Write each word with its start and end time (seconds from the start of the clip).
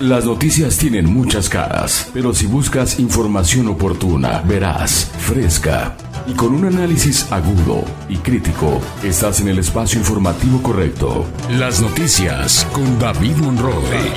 Las 0.00 0.26
noticias 0.26 0.76
tienen 0.76 1.06
muchas 1.06 1.48
caras, 1.48 2.10
pero 2.12 2.34
si 2.34 2.44
buscas 2.44 2.98
información 2.98 3.66
oportuna, 3.68 4.42
verás, 4.42 5.10
fresca 5.20 5.96
y 6.26 6.34
con 6.34 6.54
un 6.54 6.66
análisis 6.66 7.32
agudo 7.32 7.82
y 8.06 8.16
crítico, 8.18 8.78
estás 9.02 9.40
en 9.40 9.48
el 9.48 9.58
espacio 9.58 9.98
informativo 9.98 10.62
correcto. 10.62 11.24
Las 11.58 11.80
noticias 11.80 12.66
con 12.72 12.98
David 12.98 13.36
Monroe. 13.36 14.12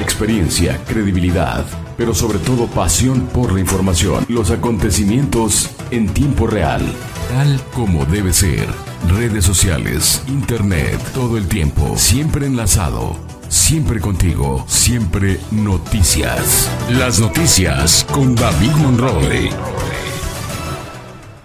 Experiencia, 0.00 0.80
credibilidad, 0.88 1.64
pero 1.96 2.12
sobre 2.12 2.40
todo 2.40 2.66
pasión 2.66 3.28
por 3.32 3.52
la 3.52 3.60
información. 3.60 4.24
Los 4.28 4.50
acontecimientos 4.50 5.70
en 5.92 6.08
tiempo 6.08 6.48
real, 6.48 6.82
tal 7.28 7.60
como 7.74 8.06
debe 8.06 8.32
ser. 8.32 8.66
Redes 9.08 9.44
sociales, 9.44 10.20
internet, 10.26 10.98
todo 11.14 11.38
el 11.38 11.46
tiempo, 11.46 11.96
siempre 11.96 12.46
enlazado. 12.46 13.39
Siempre 13.50 14.00
contigo, 14.00 14.64
siempre 14.68 15.40
noticias. 15.50 16.70
Las 16.88 17.18
noticias 17.18 18.06
con 18.12 18.36
David 18.36 18.70
Monroe. 18.76 19.50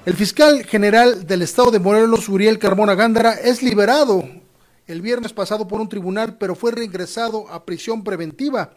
El 0.05 0.13
fiscal 0.13 0.63
general 0.65 1.25
del 1.25 1.41
estado 1.41 1.71
de 1.71 1.79
Morelos, 1.79 2.29
Uriel 2.29 2.59
Carmona 2.59 2.93
Gándara, 2.93 3.33
es 3.33 3.63
liberado 3.63 4.23
el 4.85 5.01
viernes 5.01 5.33
pasado 5.33 5.67
por 5.67 5.81
un 5.81 5.89
tribunal, 5.89 6.37
pero 6.37 6.53
fue 6.53 6.73
reingresado 6.73 7.49
a 7.49 7.65
prisión 7.65 8.03
preventiva. 8.03 8.75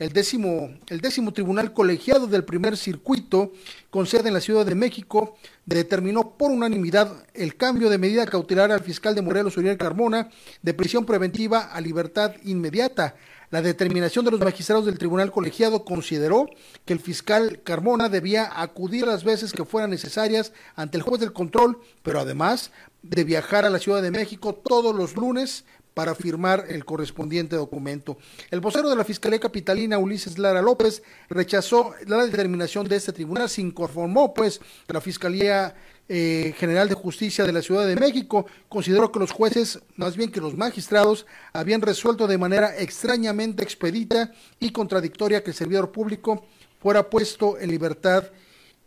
El 0.00 0.14
décimo, 0.14 0.70
el 0.88 1.02
décimo 1.02 1.30
tribunal 1.30 1.74
colegiado 1.74 2.26
del 2.26 2.42
primer 2.42 2.78
circuito, 2.78 3.52
con 3.90 4.06
sede 4.06 4.28
en 4.28 4.34
la 4.34 4.40
Ciudad 4.40 4.64
de 4.64 4.74
México, 4.74 5.36
determinó 5.66 6.38
por 6.38 6.50
unanimidad 6.50 7.26
el 7.34 7.54
cambio 7.54 7.90
de 7.90 7.98
medida 7.98 8.24
cautelar 8.24 8.72
al 8.72 8.80
fiscal 8.80 9.14
de 9.14 9.20
Morelos, 9.20 9.58
Uriel 9.58 9.76
Carmona, 9.76 10.30
de 10.62 10.72
prisión 10.72 11.04
preventiva 11.04 11.70
a 11.70 11.82
libertad 11.82 12.32
inmediata. 12.44 13.14
La 13.50 13.60
determinación 13.60 14.24
de 14.24 14.30
los 14.30 14.40
magistrados 14.40 14.86
del 14.86 14.96
tribunal 14.96 15.30
colegiado 15.30 15.84
consideró 15.84 16.48
que 16.86 16.94
el 16.94 17.00
fiscal 17.00 17.60
Carmona 17.62 18.08
debía 18.08 18.48
acudir 18.58 19.06
las 19.06 19.22
veces 19.22 19.52
que 19.52 19.66
fueran 19.66 19.90
necesarias 19.90 20.54
ante 20.76 20.96
el 20.96 21.02
juez 21.02 21.20
del 21.20 21.34
control, 21.34 21.78
pero 22.02 22.20
además 22.20 22.70
de 23.02 23.24
viajar 23.24 23.66
a 23.66 23.70
la 23.70 23.78
Ciudad 23.78 24.00
de 24.00 24.10
México 24.10 24.54
todos 24.54 24.94
los 24.94 25.14
lunes 25.16 25.66
para 25.94 26.14
firmar 26.14 26.66
el 26.68 26.84
correspondiente 26.84 27.56
documento. 27.56 28.18
El 28.50 28.60
vocero 28.60 28.88
de 28.90 28.96
la 28.96 29.04
Fiscalía 29.04 29.40
Capitalina, 29.40 29.98
Ulises 29.98 30.38
Lara 30.38 30.62
López, 30.62 31.02
rechazó 31.28 31.94
la 32.06 32.24
determinación 32.24 32.88
de 32.88 32.96
este 32.96 33.12
tribunal, 33.12 33.48
se 33.48 33.62
inconformó 33.62 34.32
pues 34.34 34.60
la 34.88 35.00
Fiscalía 35.00 35.74
eh, 36.12 36.54
General 36.58 36.88
de 36.88 36.96
Justicia 36.96 37.44
de 37.44 37.52
la 37.52 37.62
Ciudad 37.62 37.86
de 37.86 37.94
México 37.94 38.44
consideró 38.68 39.12
que 39.12 39.20
los 39.20 39.30
jueces, 39.30 39.78
más 39.94 40.16
bien 40.16 40.32
que 40.32 40.40
los 40.40 40.56
magistrados, 40.56 41.24
habían 41.52 41.82
resuelto 41.82 42.26
de 42.26 42.36
manera 42.36 42.76
extrañamente 42.76 43.62
expedita 43.62 44.32
y 44.58 44.72
contradictoria 44.72 45.44
que 45.44 45.50
el 45.50 45.56
servidor 45.56 45.92
público 45.92 46.46
fuera 46.80 47.08
puesto 47.08 47.58
en 47.58 47.70
libertad 47.70 48.24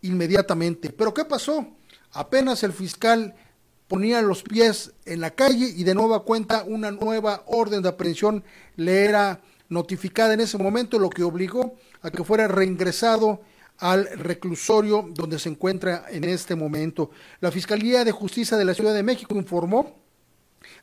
inmediatamente. 0.01 0.89
Pero 0.89 1.13
¿qué 1.13 1.23
pasó? 1.23 1.65
Apenas 2.11 2.61
el 2.63 2.73
fiscal 2.73 3.33
ponía 3.94 4.23
los 4.23 4.41
pies 4.41 4.91
en 5.05 5.22
la 5.22 5.30
calle 5.30 5.67
y 5.67 5.83
de 5.83 5.94
nueva 5.94 6.23
cuenta 6.23 6.63
una 6.63 6.89
nueva 6.89 7.44
orden 7.45 7.83
de 7.83 7.89
aprehensión 7.89 8.44
le 8.75 9.05
era 9.05 9.39
notificada 9.69 10.33
en 10.33 10.39
ese 10.39 10.58
momento, 10.58 10.97
lo 10.97 11.11
que 11.11 11.22
obligó 11.22 11.75
a 12.02 12.09
que 12.09 12.23
fuera 12.23 12.47
reingresado 12.47 13.41
al 13.77 14.09
reclusorio 14.17 15.08
donde 15.11 15.38
se 15.38 15.49
encuentra 15.49 16.05
en 16.09 16.23
este 16.23 16.55
momento. 16.55 17.11
La 17.39 17.52
Fiscalía 17.52 18.03
de 18.03 18.11
Justicia 18.11 18.58
de 18.58 18.66
la 18.66 18.73
Ciudad 18.73 18.95
de 18.95 19.03
México 19.03 19.36
informó 19.36 20.02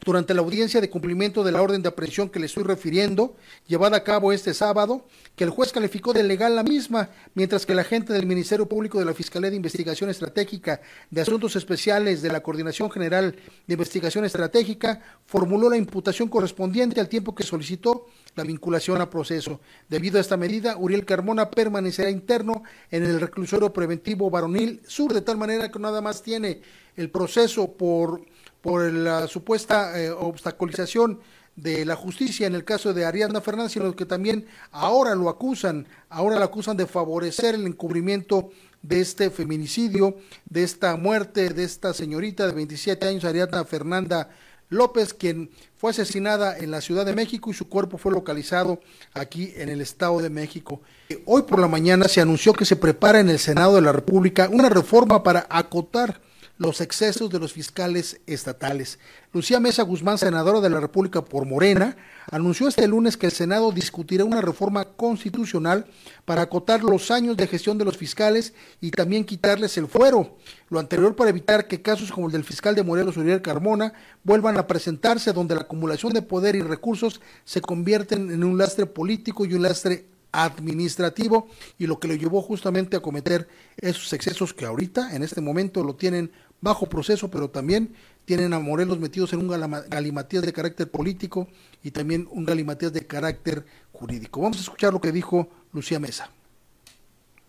durante 0.05 0.35
la 0.35 0.41
audiencia 0.41 0.81
de 0.81 0.91
cumplimiento 0.91 1.45
de 1.45 1.53
la 1.53 1.63
orden 1.63 1.83
de 1.83 1.89
aprehensión 1.89 2.29
que 2.29 2.41
le 2.41 2.47
estoy 2.47 2.65
refiriendo, 2.65 3.37
llevada 3.67 3.99
a 3.99 4.05
cabo 4.05 4.33
este 4.33 4.55
sábado, 4.55 5.07
que 5.37 5.45
el 5.45 5.51
juez 5.51 5.73
calificó 5.73 6.13
de 6.13 6.23
legal 6.23 6.57
la 6.57 6.63
misma, 6.63 7.11
mientras 7.35 7.67
que 7.67 7.73
el 7.73 7.79
agente 7.79 8.13
del 8.13 8.27
Ministerio 8.27 8.69
Público 8.69 8.99
de 8.99 9.05
la 9.05 9.15
Fiscalía 9.15 9.51
de 9.51 9.57
Investigación 9.57 10.11
Estratégica 10.11 10.81
de 11.11 11.21
Asuntos 11.21 11.57
Especiales 11.57 12.23
de 12.23 12.31
la 12.31 12.43
Coordinación 12.43 12.91
General 12.91 13.37
de 13.67 13.75
Investigación 13.75 14.25
Estratégica 14.25 15.01
formuló 15.27 15.71
la 15.71 15.77
imputación 15.77 16.29
correspondiente 16.29 17.01
al 17.01 17.09
tiempo 17.09 17.35
que 17.35 17.43
solicitó 17.43 18.07
la 18.35 18.45
vinculación 18.45 19.01
a 19.01 19.11
proceso. 19.11 19.61
Debido 19.89 20.19
a 20.19 20.21
esta 20.21 20.37
medida, 20.37 20.77
Uriel 20.77 21.05
Carmona 21.05 21.51
permanecerá 21.51 22.11
interno 22.11 22.63
en 22.91 23.05
el 23.05 23.21
reclusorio 23.21 23.73
preventivo 23.73 24.31
varonil 24.31 24.83
sur, 24.87 25.13
de 25.13 25.21
tal 25.21 25.37
manera 25.37 25.71
que 25.71 25.79
nada 25.79 26.01
más 26.01 26.23
tiene 26.23 26.61
el 26.97 27.11
proceso 27.11 27.73
por 27.73 28.23
por 28.61 28.91
la 28.93 29.27
supuesta 29.27 30.01
eh, 30.01 30.11
obstaculización 30.11 31.21
de 31.57 31.85
la 31.85 31.97
justicia 31.97 32.47
en 32.47 32.55
el 32.55 32.65
caso 32.65 32.95
de 32.95 33.05
Ariadna 33.05 33.41
Fernández, 33.41 33.73
sino 33.73 33.95
que 33.95 34.07
también 34.07 34.47
ahora 34.71 35.15
lo 35.15 35.29
acusan, 35.29 35.87
ahora 36.09 36.39
lo 36.39 36.45
acusan 36.45 36.77
de 36.77 36.87
favorecer 36.87 37.55
el 37.55 37.67
encubrimiento 37.67 38.51
de 38.83 39.01
este 39.01 39.31
feminicidio, 39.31 40.17
de 40.49 40.63
esta 40.63 40.97
muerte 40.97 41.51
de 41.51 41.65
esta 41.65 41.93
señorita 41.93 42.47
de 42.47 42.55
27 42.55 43.07
años, 43.07 43.25
Ariadna 43.25 43.65
Fernanda 43.65 44.31
López, 44.71 45.13
quien 45.13 45.51
fue 45.77 45.91
asesinada 45.91 46.57
en 46.57 46.71
la 46.71 46.81
Ciudad 46.81 47.05
de 47.05 47.15
México 47.15 47.51
y 47.51 47.55
su 47.55 47.69
cuerpo 47.69 47.99
fue 47.99 48.13
localizado 48.13 48.81
aquí 49.13 49.53
en 49.57 49.69
el 49.69 49.81
Estado 49.81 50.21
de 50.21 50.31
México. 50.31 50.81
Hoy 51.27 51.43
por 51.43 51.59
la 51.59 51.69
mañana 51.69 52.07
se 52.07 52.21
anunció 52.21 52.53
que 52.53 52.65
se 52.65 52.77
prepara 52.77 53.21
en 53.21 53.29
el 53.29 53.39
Senado 53.39 53.75
de 53.75 53.83
la 53.83 53.93
República 53.93 54.49
una 54.51 54.69
reforma 54.69 55.23
para 55.23 55.47
acotar 55.51 56.21
los 56.61 56.83
excesos 56.83 57.31
de 57.31 57.39
los 57.39 57.55
fiscales 57.55 58.21
estatales. 58.27 58.99
Lucía 59.33 59.61
Mesa 59.61 59.83
Guzmán, 59.83 60.19
senadora 60.19 60.61
de 60.61 60.69
la 60.69 60.79
República 60.79 61.25
por 61.25 61.47
Morena, 61.47 61.97
anunció 62.31 62.69
este 62.69 62.87
lunes 62.87 63.17
que 63.17 63.25
el 63.25 63.33
Senado 63.33 63.73
discutirá 63.73 64.27
una 64.27 64.43
reforma 64.43 64.85
constitucional 64.85 65.87
para 66.27 66.43
acotar 66.43 66.83
los 66.83 67.11
años 67.11 67.39
de 67.39 67.47
gestión 67.47 67.79
de 67.79 67.87
los 67.87 67.97
fiscales 67.97 68.53
y 68.79 68.91
también 68.91 69.25
quitarles 69.25 69.79
el 69.79 69.87
fuero. 69.87 70.37
Lo 70.69 70.79
anterior 70.79 71.17
para 71.17 71.31
evitar 71.31 71.67
que 71.67 71.81
casos 71.81 72.13
como 72.13 72.27
el 72.27 72.33
del 72.35 72.45
fiscal 72.45 72.75
de 72.75 72.83
Morelos, 72.83 73.17
Uriel 73.17 73.41
Carmona, 73.41 73.95
vuelvan 74.23 74.59
a 74.59 74.67
presentarse 74.67 75.33
donde 75.33 75.55
la 75.55 75.63
acumulación 75.63 76.13
de 76.13 76.21
poder 76.21 76.57
y 76.57 76.61
recursos 76.61 77.23
se 77.47 77.63
convierten 77.63 78.31
en 78.31 78.45
un 78.45 78.59
lastre 78.59 78.85
político 78.85 79.47
y 79.47 79.55
un 79.55 79.63
lastre 79.63 80.11
administrativo 80.33 81.49
y 81.79 81.87
lo 81.87 81.99
que 81.99 82.09
le 82.09 82.19
llevó 82.19 82.43
justamente 82.43 82.97
a 82.97 83.01
cometer 83.01 83.49
esos 83.77 84.13
excesos 84.13 84.55
que 84.55 84.65
ahorita 84.65 85.15
en 85.15 85.23
este 85.23 85.41
momento 85.41 85.83
lo 85.83 85.97
tienen 85.97 86.31
bajo 86.61 86.87
proceso, 86.87 87.31
pero 87.31 87.49
también 87.49 87.95
tienen 88.25 88.53
a 88.53 88.59
Morelos 88.59 88.99
metidos 88.99 89.33
en 89.33 89.41
un 89.41 89.49
galimatías 89.89 90.45
de 90.45 90.53
carácter 90.53 90.91
político 90.91 91.49
y 91.83 91.91
también 91.91 92.29
un 92.31 92.45
galimatías 92.45 92.93
de 92.93 93.07
carácter 93.07 93.65
jurídico. 93.93 94.41
Vamos 94.41 94.59
a 94.59 94.61
escuchar 94.61 94.93
lo 94.93 95.01
que 95.01 95.13
dijo 95.13 95.49
Lucía 95.73 95.99
Mesa. 95.99 96.31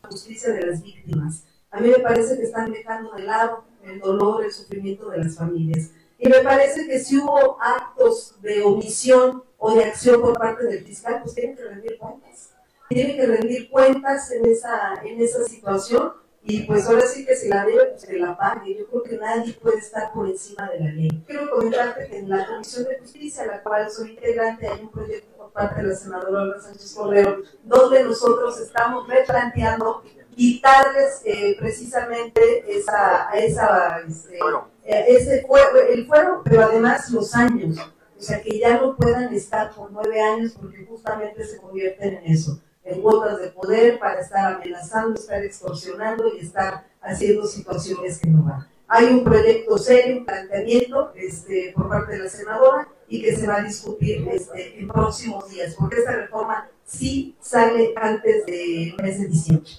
Justicia 0.04 0.54
de 0.54 0.66
las 0.66 0.82
víctimas. 0.82 1.44
A 1.70 1.80
mí 1.80 1.90
me 1.90 2.00
parece 2.00 2.38
que 2.38 2.44
están 2.44 2.72
dejando 2.72 3.14
de 3.14 3.24
lado 3.24 3.64
el 3.84 4.00
dolor, 4.00 4.44
el 4.44 4.52
sufrimiento 4.52 5.10
de 5.10 5.20
las 5.20 5.36
familias. 5.36 5.92
Y 6.20 6.30
me 6.30 6.40
parece 6.40 6.88
que 6.88 7.00
si 7.00 7.18
hubo 7.18 7.58
actos 7.62 8.36
de 8.42 8.62
omisión 8.62 9.44
o 9.58 9.74
de 9.74 9.86
acción 9.86 10.22
por 10.22 10.38
parte 10.38 10.66
del 10.66 10.84
fiscal, 10.84 11.22
pues 11.24 11.36
tienen 11.36 11.56
que 11.56 11.64
rendir 11.64 11.98
cuentas. 11.98 12.50
Tienen 12.90 13.16
que 13.16 13.26
rendir 13.26 13.70
cuentas 13.70 14.32
en 14.32 14.46
esa, 14.46 15.02
en 15.04 15.22
esa 15.22 15.44
situación 15.46 16.12
y 16.44 16.62
pues 16.64 16.88
ahora 16.88 17.06
sí 17.06 17.24
que 17.24 17.36
si 17.36 17.50
la 17.50 17.66
debe, 17.66 17.86
pues 17.86 18.06
que 18.06 18.18
la 18.18 18.36
pague. 18.36 18.76
Yo 18.76 18.88
creo 18.88 19.04
que 19.04 19.18
nadie 19.18 19.54
puede 19.54 19.78
estar 19.78 20.12
por 20.12 20.28
encima 20.28 20.70
de 20.72 20.80
la 20.80 20.92
ley. 20.92 21.24
Quiero 21.28 21.50
comentarte 21.52 22.08
que 22.08 22.18
en 22.18 22.30
la 22.30 22.48
Comisión 22.48 22.86
de 22.86 23.00
Justicia, 23.00 23.44
a 23.44 23.48
la 23.48 23.64
cual 23.64 23.90
soy 23.92 24.12
integrante, 24.12 24.68
hay 24.68 24.82
un 24.82 24.90
proyecto 24.90 25.38
por 25.38 25.52
parte 25.52 25.82
de 25.82 25.90
la 25.90 25.96
senadora 25.96 26.42
Olga 26.42 26.60
Sánchez 26.60 26.94
Cordero, 26.96 27.42
donde 27.64 28.04
nosotros 28.04 28.60
estamos 28.60 29.08
replanteando 29.08 30.04
quitarles 30.36 31.22
eh, 31.26 31.56
precisamente 31.60 32.42
esa, 32.68 33.30
esa 33.34 34.00
este, 34.08 34.38
eh, 34.86 35.06
ese 35.10 35.46
fuero, 35.46 35.78
el 35.78 36.08
fuero, 36.08 36.42
pero 36.44 36.64
además 36.64 37.12
los 37.12 37.36
años. 37.36 37.78
O 38.18 38.24
sea, 38.24 38.42
que 38.42 38.60
ya 38.60 38.80
no 38.80 38.96
puedan 38.96 39.34
estar 39.34 39.72
por 39.74 39.92
nueve 39.92 40.20
años 40.22 40.54
porque 40.60 40.86
justamente 40.86 41.44
se 41.44 41.58
convierten 41.58 42.16
en 42.16 42.32
eso 42.32 42.60
en 42.84 43.02
cuotas 43.02 43.40
de 43.40 43.48
poder 43.50 44.00
para 44.00 44.22
estar 44.22 44.56
amenazando, 44.56 45.20
estar 45.20 45.44
extorsionando 45.44 46.36
y 46.36 46.40
estar 46.40 46.86
haciendo 47.02 47.46
situaciones 47.46 48.20
que 48.20 48.30
no 48.30 48.44
van. 48.44 48.68
Hay 48.88 49.06
un 49.06 49.24
proyecto 49.24 49.78
serio, 49.78 50.18
un 50.18 50.26
planteamiento 50.26 51.14
este, 51.16 51.72
por 51.76 51.88
parte 51.88 52.14
de 52.14 52.20
la 52.24 52.30
senadora 52.30 52.90
y 53.08 53.22
que 53.22 53.36
se 53.36 53.48
va 53.48 53.58
a 53.58 53.64
discutir 53.64 54.28
este, 54.30 54.80
en 54.80 54.88
próximos 54.88 55.50
días, 55.50 55.76
porque 55.78 55.98
esta 55.98 56.12
reforma 56.14 56.68
sí 56.86 57.36
sale 57.42 57.94
antes 57.96 58.46
del 58.46 58.96
mes 59.02 59.20
de 59.20 59.28
diciembre. 59.28 59.72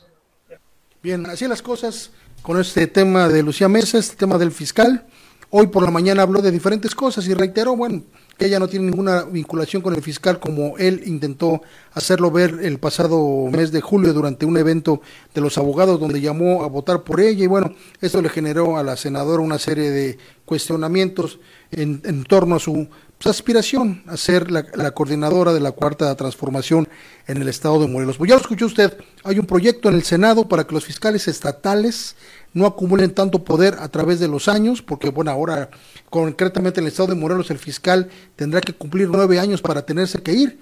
Bien, 1.03 1.27
así 1.27 1.47
las 1.49 1.61
cosas 1.61 2.11
con 2.43 2.59
este 2.61 2.87
tema 2.87 3.29
de 3.29 3.43
Lucía 3.43 3.69
Mesa, 3.69 3.99
este 3.99 4.17
tema 4.17 4.39
del 4.39 4.53
fiscal. 4.53 5.07
Hoy 5.51 5.67
por 5.67 5.83
la 5.83 5.91
mañana 5.91 6.23
habló 6.23 6.41
de 6.41 6.51
diferentes 6.51 6.95
cosas 6.95 7.27
y 7.27 7.35
reiteró, 7.35 7.77
bueno, 7.77 8.03
que 8.39 8.47
ella 8.47 8.59
no 8.59 8.69
tiene 8.69 8.87
ninguna 8.87 9.25
vinculación 9.25 9.83
con 9.83 9.95
el 9.95 10.03
fiscal 10.03 10.41
como 10.41 10.79
él 10.79 11.03
intentó 11.05 11.63
hacerlo 11.95 12.31
ver 12.31 12.61
el 12.63 12.79
pasado 12.79 13.47
mes 13.51 13.73
de 13.73 13.81
julio 13.81 14.13
durante 14.13 14.47
un 14.47 14.57
evento 14.57 15.03
de 15.35 15.41
los 15.41 15.59
abogados 15.59 16.01
donde 16.01 16.21
llamó 16.21 16.65
a 16.65 16.69
votar 16.69 17.03
por 17.03 17.21
ella 17.21 17.45
y 17.45 17.47
bueno, 17.47 17.75
esto 18.01 18.23
le 18.23 18.29
generó 18.29 18.77
a 18.77 18.83
la 18.83 18.97
senadora 18.97 19.43
una 19.43 19.59
serie 19.59 19.91
de 19.91 20.19
cuestionamientos 20.45 21.39
en, 21.71 22.03
en 22.05 22.25
torno 22.25 22.57
a 22.57 22.61
su 22.61 22.89
pues, 23.23 23.37
aspiración 23.37 24.03
a 24.09 24.17
ser 24.17 24.51
la, 24.51 24.91
coordinadora 24.91 25.53
de 25.53 25.61
la 25.61 25.71
cuarta 25.71 26.13
transformación 26.17 26.89
en 27.29 27.41
el 27.41 27.47
estado 27.47 27.81
de 27.81 27.87
Morelos. 27.87 28.17
Pues 28.17 28.29
ya 28.29 28.35
lo 28.35 28.41
escuchó 28.41 28.67
usted, 28.67 28.99
hay 29.23 29.39
un 29.39 29.47
proyecto 29.47 29.89
en 29.89 29.95
el 29.95 30.03
Senado 30.03 30.49
para 30.49 30.67
que 30.67 30.75
los 30.75 30.85
fiscales 30.85 31.29
estatales 31.29 32.17
no 32.53 32.67
acumulen 32.67 33.15
tanto 33.15 33.45
poder 33.45 33.77
a 33.79 33.89
través 33.89 34.19
de 34.19 34.27
los 34.27 34.49
años, 34.49 34.83
porque 34.83 35.11
bueno, 35.11 35.31
ahora 35.31 35.71
concretamente 36.11 36.81
en 36.81 36.87
el 36.87 36.91
estado 36.91 37.11
de 37.11 37.15
Morelos 37.15 37.51
el 37.53 37.59
fiscal 37.59 38.11
tendrá 38.35 38.61
que 38.61 38.73
cumplir 38.73 39.09
nueve 39.09 39.39
años 39.39 39.63
para 39.63 39.87
tenerse 39.87 40.21
que 40.21 40.33
ir. 40.33 40.59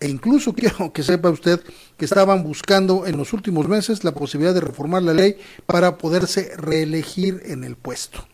E 0.00 0.08
incluso 0.08 0.54
quiero 0.54 0.92
que 0.94 1.02
sepa 1.02 1.30
usted 1.30 1.60
que 1.96 2.06
estaban 2.06 2.42
buscando 2.42 3.06
en 3.06 3.16
los 3.18 3.32
últimos 3.32 3.68
meses 3.68 4.02
la 4.02 4.12
posibilidad 4.12 4.54
de 4.54 4.62
reformar 4.62 5.02
la 5.02 5.12
ley 5.12 5.36
para 5.66 5.98
poderse 5.98 6.52
reelegir 6.56 7.42
en 7.44 7.64
el 7.64 7.76
puesto. 7.76 8.26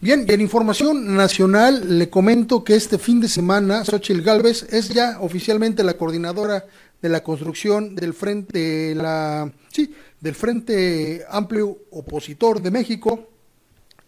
Bien, 0.00 0.24
y 0.28 0.32
en 0.32 0.40
información 0.40 1.14
nacional 1.14 1.98
le 1.98 2.10
comento 2.10 2.64
que 2.64 2.74
este 2.74 2.98
fin 2.98 3.20
de 3.20 3.28
semana 3.28 3.84
Xochitl 3.84 4.22
Galvez 4.22 4.66
es 4.72 4.88
ya 4.88 5.18
oficialmente 5.20 5.84
la 5.84 5.94
coordinadora 5.94 6.66
de 7.00 7.08
la 7.08 7.22
construcción 7.22 7.94
del 7.94 8.12
frente 8.12 8.94
la 8.96 9.52
sí, 9.68 9.94
del 10.20 10.34
Frente 10.34 11.24
Amplio 11.28 11.78
Opositor 11.90 12.62
de 12.62 12.70
México 12.70 13.28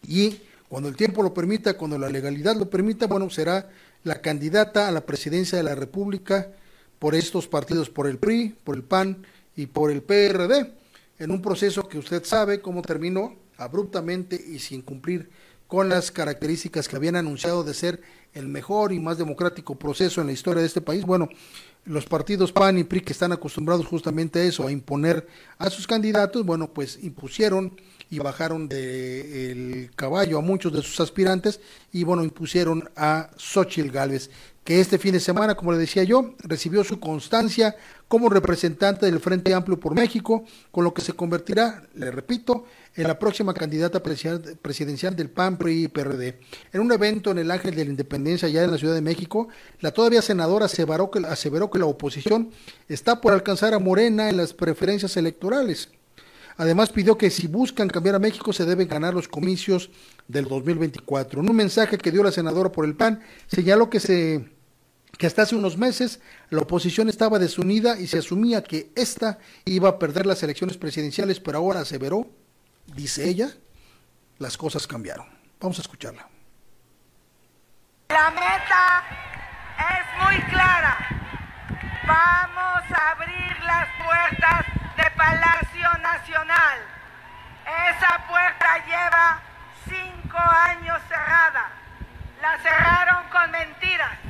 y 0.06 0.37
cuando 0.69 0.88
el 0.88 0.97
tiempo 0.97 1.23
lo 1.23 1.32
permita, 1.32 1.76
cuando 1.76 1.99
la 1.99 2.08
legalidad 2.08 2.56
lo 2.56 2.69
permita, 2.69 3.06
bueno, 3.06 3.31
será 3.31 3.69
la 4.02 4.20
candidata 4.20 4.88
a 4.88 4.90
la 4.90 5.06
presidencia 5.06 5.58
de 5.58 5.64
la 5.64 5.76
República 5.76 6.50
por 7.04 7.14
estos 7.14 7.46
partidos, 7.46 7.90
por 7.90 8.06
el 8.06 8.16
PRI, 8.16 8.56
por 8.64 8.76
el 8.76 8.82
PAN 8.82 9.26
y 9.54 9.66
por 9.66 9.90
el 9.90 10.00
PRD, 10.00 10.72
en 11.18 11.30
un 11.32 11.42
proceso 11.42 11.86
que 11.86 11.98
usted 11.98 12.24
sabe 12.24 12.62
cómo 12.62 12.80
terminó 12.80 13.36
abruptamente 13.58 14.42
y 14.42 14.58
sin 14.58 14.80
cumplir 14.80 15.28
con 15.68 15.90
las 15.90 16.10
características 16.10 16.88
que 16.88 16.96
habían 16.96 17.16
anunciado 17.16 17.62
de 17.62 17.74
ser 17.74 18.00
el 18.32 18.48
mejor 18.48 18.90
y 18.90 19.00
más 19.00 19.18
democrático 19.18 19.74
proceso 19.74 20.22
en 20.22 20.28
la 20.28 20.32
historia 20.32 20.62
de 20.62 20.66
este 20.66 20.80
país. 20.80 21.04
Bueno, 21.04 21.28
los 21.84 22.06
partidos 22.06 22.52
PAN 22.52 22.78
y 22.78 22.84
PRI 22.84 23.02
que 23.02 23.12
están 23.12 23.32
acostumbrados 23.32 23.84
justamente 23.84 24.38
a 24.38 24.44
eso, 24.44 24.66
a 24.66 24.72
imponer 24.72 25.26
a 25.58 25.68
sus 25.68 25.86
candidatos, 25.86 26.46
bueno, 26.46 26.72
pues 26.72 26.98
impusieron 27.02 27.78
y 28.08 28.18
bajaron 28.18 28.66
del 28.66 29.90
caballo 29.94 30.38
a 30.38 30.40
muchos 30.40 30.72
de 30.72 30.80
sus 30.80 30.98
aspirantes 31.00 31.60
y 31.92 32.04
bueno, 32.04 32.24
impusieron 32.24 32.88
a 32.96 33.28
Xochitl 33.36 33.90
Gálvez, 33.90 34.30
que 34.64 34.81
este 34.81 34.99
fin 34.99 35.12
de 35.12 35.20
semana, 35.20 35.55
como 35.55 35.72
le 35.72 35.78
decía 35.78 36.05
yo, 36.05 36.34
recibió 36.38 36.82
su 36.84 36.99
constancia 36.99 37.76
como 38.08 38.31
representante 38.31 39.05
del 39.06 39.20
Frente 39.20 39.52
Amplio 39.52 39.78
por 39.78 39.94
México, 39.94 40.44
con 40.70 40.84
lo 40.84 40.94
que 40.94 41.02
se 41.02 41.12
convertirá, 41.12 41.84
le 41.94 42.11
repito, 42.11 42.64
en 42.96 43.06
la 43.06 43.19
próxima 43.19 43.52
candidata 43.52 44.02
presidencial 44.02 45.16
del 45.16 45.28
PAN, 45.28 45.58
PRI 45.58 45.84
y 45.84 45.88
PRD. 45.88 46.38
En 46.72 46.81
un 46.81 46.93
evento 46.93 47.31
en 47.31 47.38
el 47.38 47.50
Ángel 47.50 47.75
de 47.75 47.84
la 47.84 47.90
Independencia, 47.90 48.49
allá 48.49 48.64
en 48.64 48.70
la 48.70 48.78
Ciudad 48.78 48.94
de 48.94 49.02
México, 49.02 49.49
la 49.81 49.93
todavía 49.93 50.22
senadora 50.22 50.66
aseveró 50.66 51.11
que, 51.11 51.20
aseveró 51.26 51.70
que 51.70 51.78
la 51.78 51.87
oposición 51.87 52.50
está 52.88 53.20
por 53.20 53.32
alcanzar 53.32 53.75
a 53.75 53.78
Morena 53.78 54.31
en 54.31 54.38
las 54.38 54.55
preferencias 54.55 55.16
electorales. 55.16 55.90
Además 56.56 56.90
pidió 56.90 57.18
que 57.18 57.30
si 57.30 57.46
buscan 57.46 57.88
cambiar 57.88 58.14
a 58.14 58.20
México 58.20 58.52
se 58.52 58.64
deben 58.64 58.88
ganar 58.88 59.14
los 59.14 59.28
comicios 59.28 59.90
del 60.28 60.44
2024. 60.46 61.40
En 61.40 61.50
un 61.50 61.56
mensaje 61.56 61.98
que 61.98 62.10
dio 62.10 62.22
la 62.22 62.32
senadora 62.32 62.70
por 62.70 62.84
el 62.84 62.94
PAN, 62.94 63.20
señaló 63.46 63.90
que 63.90 64.00
se 64.00 64.54
que 65.18 65.26
hasta 65.28 65.42
hace 65.42 65.54
unos 65.54 65.78
meses 65.78 66.20
la 66.50 66.62
oposición 66.62 67.08
estaba 67.08 67.38
desunida 67.38 67.98
y 68.00 68.08
se 68.08 68.18
asumía 68.18 68.64
que 68.64 68.90
ésta 68.96 69.38
iba 69.64 69.88
a 69.88 69.98
perder 69.98 70.26
las 70.26 70.42
elecciones 70.42 70.76
presidenciales, 70.76 71.38
pero 71.38 71.58
ahora 71.58 71.80
aseveró, 71.80 72.28
dice 72.94 73.28
ella, 73.28 73.50
las 74.38 74.56
cosas 74.56 74.86
cambiaron. 74.86 75.26
Vamos 75.60 75.78
a 75.78 75.82
escucharla. 75.82 76.28
La 78.08 78.30
meta 78.30 79.04
es 79.78 80.26
muy 80.26 80.50
clara. 80.50 80.96
Vamos 82.06 82.90
a 82.90 83.10
abrir 83.12 83.56
las 83.64 83.88
puertas 84.04 84.63
Palacio 85.16 85.99
Nacional. 86.02 86.78
Esa 87.88 88.26
puerta 88.28 88.84
lleva 88.87 89.40
cinco 89.88 90.38
años 90.38 90.99
cerrada. 91.08 91.70
La 92.43 92.58
cerraron 92.58 93.28
con 93.31 93.50
mentiras 93.50 94.25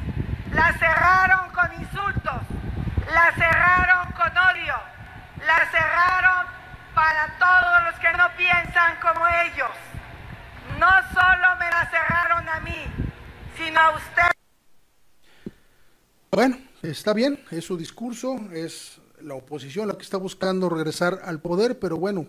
la 0.55 0.73
cerraron 0.79 1.51
con 1.51 1.73
insultos, 1.81 2.43
la 3.13 3.33
cerraron 3.35 4.13
con 4.13 4.29
odio, 4.29 4.75
la 5.47 5.71
cerraron 5.71 6.47
para 6.95 7.39
todos 7.39 7.85
los 7.85 8.01
que 8.01 8.17
no 8.17 8.29
piensan 8.37 8.97
como 9.01 9.27
ellos. 9.45 9.71
No 10.79 10.91
solo 11.13 11.57
me 11.59 11.71
la 11.71 11.91
cerraron 11.91 12.49
a 12.49 12.61
mí, 12.61 12.85
sino 13.57 13.81
a 13.81 13.91
usted. 13.91 14.31
Bueno, 16.31 16.59
está 16.83 17.13
bien, 17.13 17.45
es 17.51 17.65
su 17.65 17.77
discurso, 17.77 18.37
es 18.53 19.01
la 19.25 19.35
oposición 19.35 19.89
la 19.89 19.97
que 19.97 20.03
está 20.03 20.19
buscando 20.19 20.69
regresar 20.69 21.23
al 21.25 21.41
poder, 21.41 21.79
pero 21.79 21.97
bueno, 21.97 22.27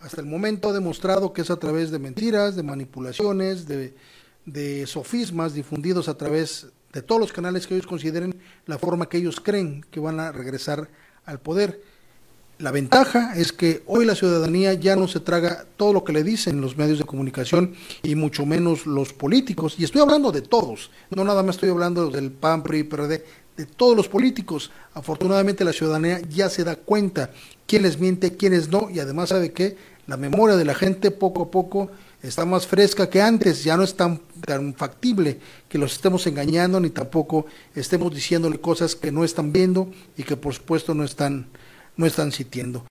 hasta 0.00 0.20
el 0.20 0.26
momento 0.26 0.68
ha 0.68 0.72
demostrado 0.72 1.32
que 1.32 1.42
es 1.42 1.50
a 1.50 1.56
través 1.56 1.90
de 1.90 1.98
mentiras, 1.98 2.54
de 2.54 2.62
manipulaciones, 2.62 3.66
de, 3.66 3.94
de 4.46 4.86
sofismas 4.86 5.54
difundidos 5.54 6.08
a 6.08 6.16
través 6.16 6.68
de 6.92 7.02
todos 7.02 7.20
los 7.20 7.32
canales 7.32 7.66
que 7.66 7.74
ellos 7.74 7.86
consideren 7.86 8.40
la 8.66 8.78
forma 8.78 9.08
que 9.08 9.18
ellos 9.18 9.40
creen 9.40 9.84
que 9.90 10.00
van 10.00 10.20
a 10.20 10.32
regresar 10.32 10.88
al 11.24 11.40
poder. 11.40 11.82
La 12.58 12.70
ventaja 12.70 13.36
es 13.36 13.52
que 13.52 13.82
hoy 13.86 14.04
la 14.04 14.16
ciudadanía 14.16 14.74
ya 14.74 14.96
no 14.96 15.06
se 15.06 15.20
traga 15.20 15.64
todo 15.76 15.92
lo 15.92 16.02
que 16.02 16.12
le 16.12 16.24
dicen 16.24 16.60
los 16.60 16.76
medios 16.76 16.98
de 16.98 17.04
comunicación 17.04 17.74
y 18.02 18.14
mucho 18.14 18.46
menos 18.46 18.86
los 18.86 19.12
políticos. 19.12 19.76
Y 19.78 19.84
estoy 19.84 20.00
hablando 20.00 20.32
de 20.32 20.42
todos, 20.42 20.90
no 21.10 21.24
nada 21.24 21.42
más 21.42 21.56
estoy 21.56 21.70
hablando 21.70 22.10
del 22.10 22.32
PAN, 22.32 22.64
PRI, 22.64 22.82
PRD, 22.84 23.24
de 23.58 23.66
todos 23.66 23.96
los 23.96 24.08
políticos. 24.08 24.70
Afortunadamente 24.94 25.64
la 25.64 25.72
ciudadanía 25.72 26.20
ya 26.30 26.48
se 26.48 26.62
da 26.62 26.76
cuenta 26.76 27.30
quién 27.66 27.82
les 27.82 27.98
miente, 27.98 28.36
quiénes 28.36 28.68
no, 28.68 28.88
y 28.88 29.00
además 29.00 29.30
sabe 29.30 29.52
que 29.52 29.76
la 30.06 30.16
memoria 30.16 30.56
de 30.56 30.64
la 30.64 30.74
gente 30.74 31.10
poco 31.10 31.42
a 31.42 31.50
poco 31.50 31.90
está 32.22 32.46
más 32.46 32.68
fresca 32.68 33.10
que 33.10 33.20
antes, 33.20 33.64
ya 33.64 33.76
no 33.76 33.82
es 33.82 33.94
tan, 33.94 34.20
tan 34.46 34.74
factible 34.74 35.40
que 35.68 35.76
los 35.76 35.92
estemos 35.92 36.26
engañando 36.28 36.78
ni 36.78 36.90
tampoco 36.90 37.46
estemos 37.74 38.14
diciéndole 38.14 38.60
cosas 38.60 38.94
que 38.94 39.10
no 39.10 39.24
están 39.24 39.52
viendo 39.52 39.90
y 40.16 40.22
que 40.22 40.36
por 40.36 40.54
supuesto 40.54 40.94
no 40.94 41.04
están, 41.04 41.48
no 41.96 42.06
están 42.06 42.30
sintiendo. 42.30 42.86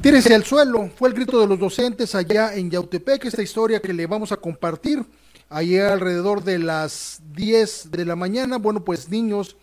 Tírese 0.00 0.34
al 0.34 0.44
suelo, 0.44 0.90
fue 0.96 1.10
el 1.10 1.14
grito 1.14 1.40
de 1.40 1.46
los 1.46 1.58
docentes 1.58 2.14
allá 2.14 2.54
en 2.54 2.70
Yautepec, 2.70 3.26
esta 3.26 3.42
historia 3.42 3.80
que 3.80 3.92
le 3.92 4.06
vamos 4.06 4.32
a 4.32 4.38
compartir. 4.38 5.04
Ayer 5.50 5.84
alrededor 5.84 6.42
de 6.42 6.58
las 6.58 7.20
10 7.34 7.90
de 7.90 8.04
la 8.06 8.16
mañana, 8.16 8.56
bueno, 8.56 8.82
pues 8.82 9.10
niños 9.10 9.56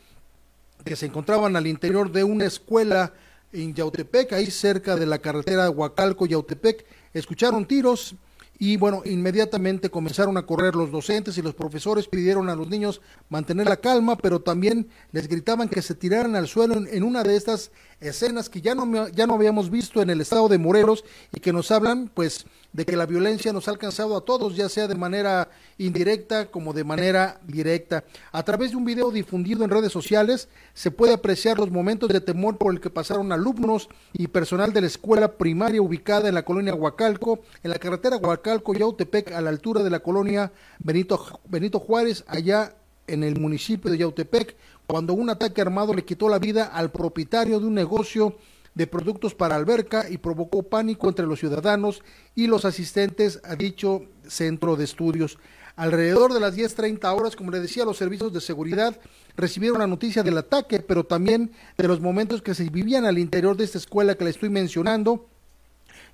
que 0.84 0.96
se 0.96 1.06
encontraban 1.06 1.56
al 1.56 1.68
interior 1.68 2.12
de 2.12 2.24
una 2.24 2.46
escuela 2.46 3.14
en 3.54 3.74
Yautepec, 3.74 4.34
ahí 4.34 4.50
cerca 4.50 4.96
de 4.96 5.06
la 5.06 5.20
carretera 5.20 5.70
Huacalco-Yautepec, 5.70 6.86
escucharon 7.14 7.66
tiros, 7.66 8.16
y 8.64 8.78
bueno, 8.78 9.02
inmediatamente 9.06 9.90
comenzaron 9.90 10.38
a 10.38 10.46
correr 10.46 10.76
los 10.76 10.92
docentes 10.92 11.36
y 11.36 11.42
los 11.42 11.56
profesores 11.56 12.08
pidieron 12.08 12.48
a 12.48 12.56
los 12.56 12.70
niños 12.70 13.02
mantener 13.28 13.68
la 13.68 13.78
calma, 13.78 14.16
pero 14.16 14.40
también 14.40 14.88
les 15.12 15.28
gritaban 15.28 15.68
que 15.68 15.82
se 15.82 15.96
tiraran 15.96 16.36
al 16.36 16.48
suelo 16.48 16.76
en, 16.76 17.04
una 17.04 17.24
de 17.24 17.36
estas 17.36 17.72
escenas 18.02 18.50
que 18.50 18.62
ya 18.62 18.76
no, 18.76 19.08
ya 19.10 19.28
no 19.28 19.36
habíamos 19.36 19.70
visto 19.70 20.02
en 20.02 20.10
el 20.10 20.22
estado 20.22 20.50
de 20.50 20.58
Morelos 20.58 21.06
y 21.34 21.40
que 21.40 21.54
nos 21.54 21.72
hablan 21.72 22.10
pues 22.14 22.46
de 22.74 22.86
que 22.86 22.96
la 22.96 23.06
violencia 23.06 23.54
nos 23.54 23.68
ha 23.68 23.72
alcanzado 23.72 24.16
a 24.16 24.26
todos, 24.26 24.56
ya 24.56 24.70
sea 24.70 24.88
de 24.88 24.96
manera 24.96 25.50
indirecta 25.78 26.48
como 26.50 26.74
de 26.74 26.84
manera 26.84 27.40
directa. 27.46 28.04
A 28.32 28.44
través 28.44 28.72
de 28.72 28.78
un 28.78 28.86
video 28.86 29.12
difundido 29.12 29.64
en 29.64 29.70
redes 29.70 29.92
sociales 29.92 30.48
se 30.74 30.92
puede 30.92 31.14
apreciar 31.14 31.58
los 31.58 31.70
momentos 31.70 32.10
de 32.10 32.22
temor 32.22 32.58
por 32.58 32.74
el 32.74 32.80
que 32.80 32.90
pasaron 32.90 33.32
alumnos 33.32 33.90
y 34.14 34.28
personal 34.28 34.74
de 34.74 34.82
la 34.82 34.88
escuela 34.88 35.34
primaria 35.34 35.82
ubicada 35.82 36.30
en 36.30 36.36
la 36.36 36.46
colonia 36.46 36.74
Huacalco, 36.74 37.40
en 37.64 37.72
la 37.72 37.80
carretera 37.80 38.18
Huacalco-Yautepec, 38.18 39.34
a 39.34 39.42
la 39.42 39.50
altura 39.50 39.84
de 39.84 39.90
la 39.90 40.00
colonia 40.00 40.52
Benito, 40.80 41.40
Benito 41.50 41.80
Juárez, 41.80 42.24
allá 42.28 42.74
en 43.08 43.24
el 43.24 43.40
municipio 43.40 43.92
de 43.92 43.98
Yautepec, 43.98 44.56
cuando 44.88 45.14
un 45.14 45.30
ataque 45.30 45.62
armado 45.62 45.94
le 45.94 46.06
quitó 46.06 46.30
la 46.30 46.40
vida 46.40 46.66
al 46.66 46.92
propietario 46.92 47.60
de 47.60 47.66
un 47.66 47.74
negocio 47.74 48.36
de 48.74 48.88
productos 48.88 49.36
para 49.36 49.56
alberca 49.56 50.10
y 50.10 50.18
provocó 50.18 50.64
pánico 50.64 51.10
entre 51.10 51.26
los 51.26 51.40
ciudadanos 51.40 52.02
y 52.36 52.48
los 52.48 52.66
asistentes 52.66 53.42
a 53.44 53.56
dicho 53.56 54.04
centro 54.28 54.76
de 54.76 54.86
estudios. 54.86 55.38
Alrededor 55.76 56.34
de 56.34 56.40
las 56.40 56.56
10.30 56.56 57.18
horas, 57.18 57.36
como 57.36 57.52
le 57.52 57.60
decía, 57.60 57.86
los 57.86 57.98
servicios 57.98 58.34
de 58.34 58.42
seguridad 58.42 59.00
recibieron 59.36 59.80
la 59.80 59.88
noticia 59.88 60.24
del 60.24 60.38
ataque, 60.38 60.80
pero 60.80 61.06
también 61.06 61.52
de 61.78 61.88
los 61.88 62.02
momentos 62.02 62.42
que 62.42 62.54
se 62.54 62.70
vivían 62.70 63.06
al 63.06 63.18
interior 63.18 63.56
de 63.58 63.64
esta 63.64 63.78
escuela 63.78 64.16
que 64.16 64.26
le 64.26 64.30
estoy 64.30 64.50
mencionando, 64.50 65.28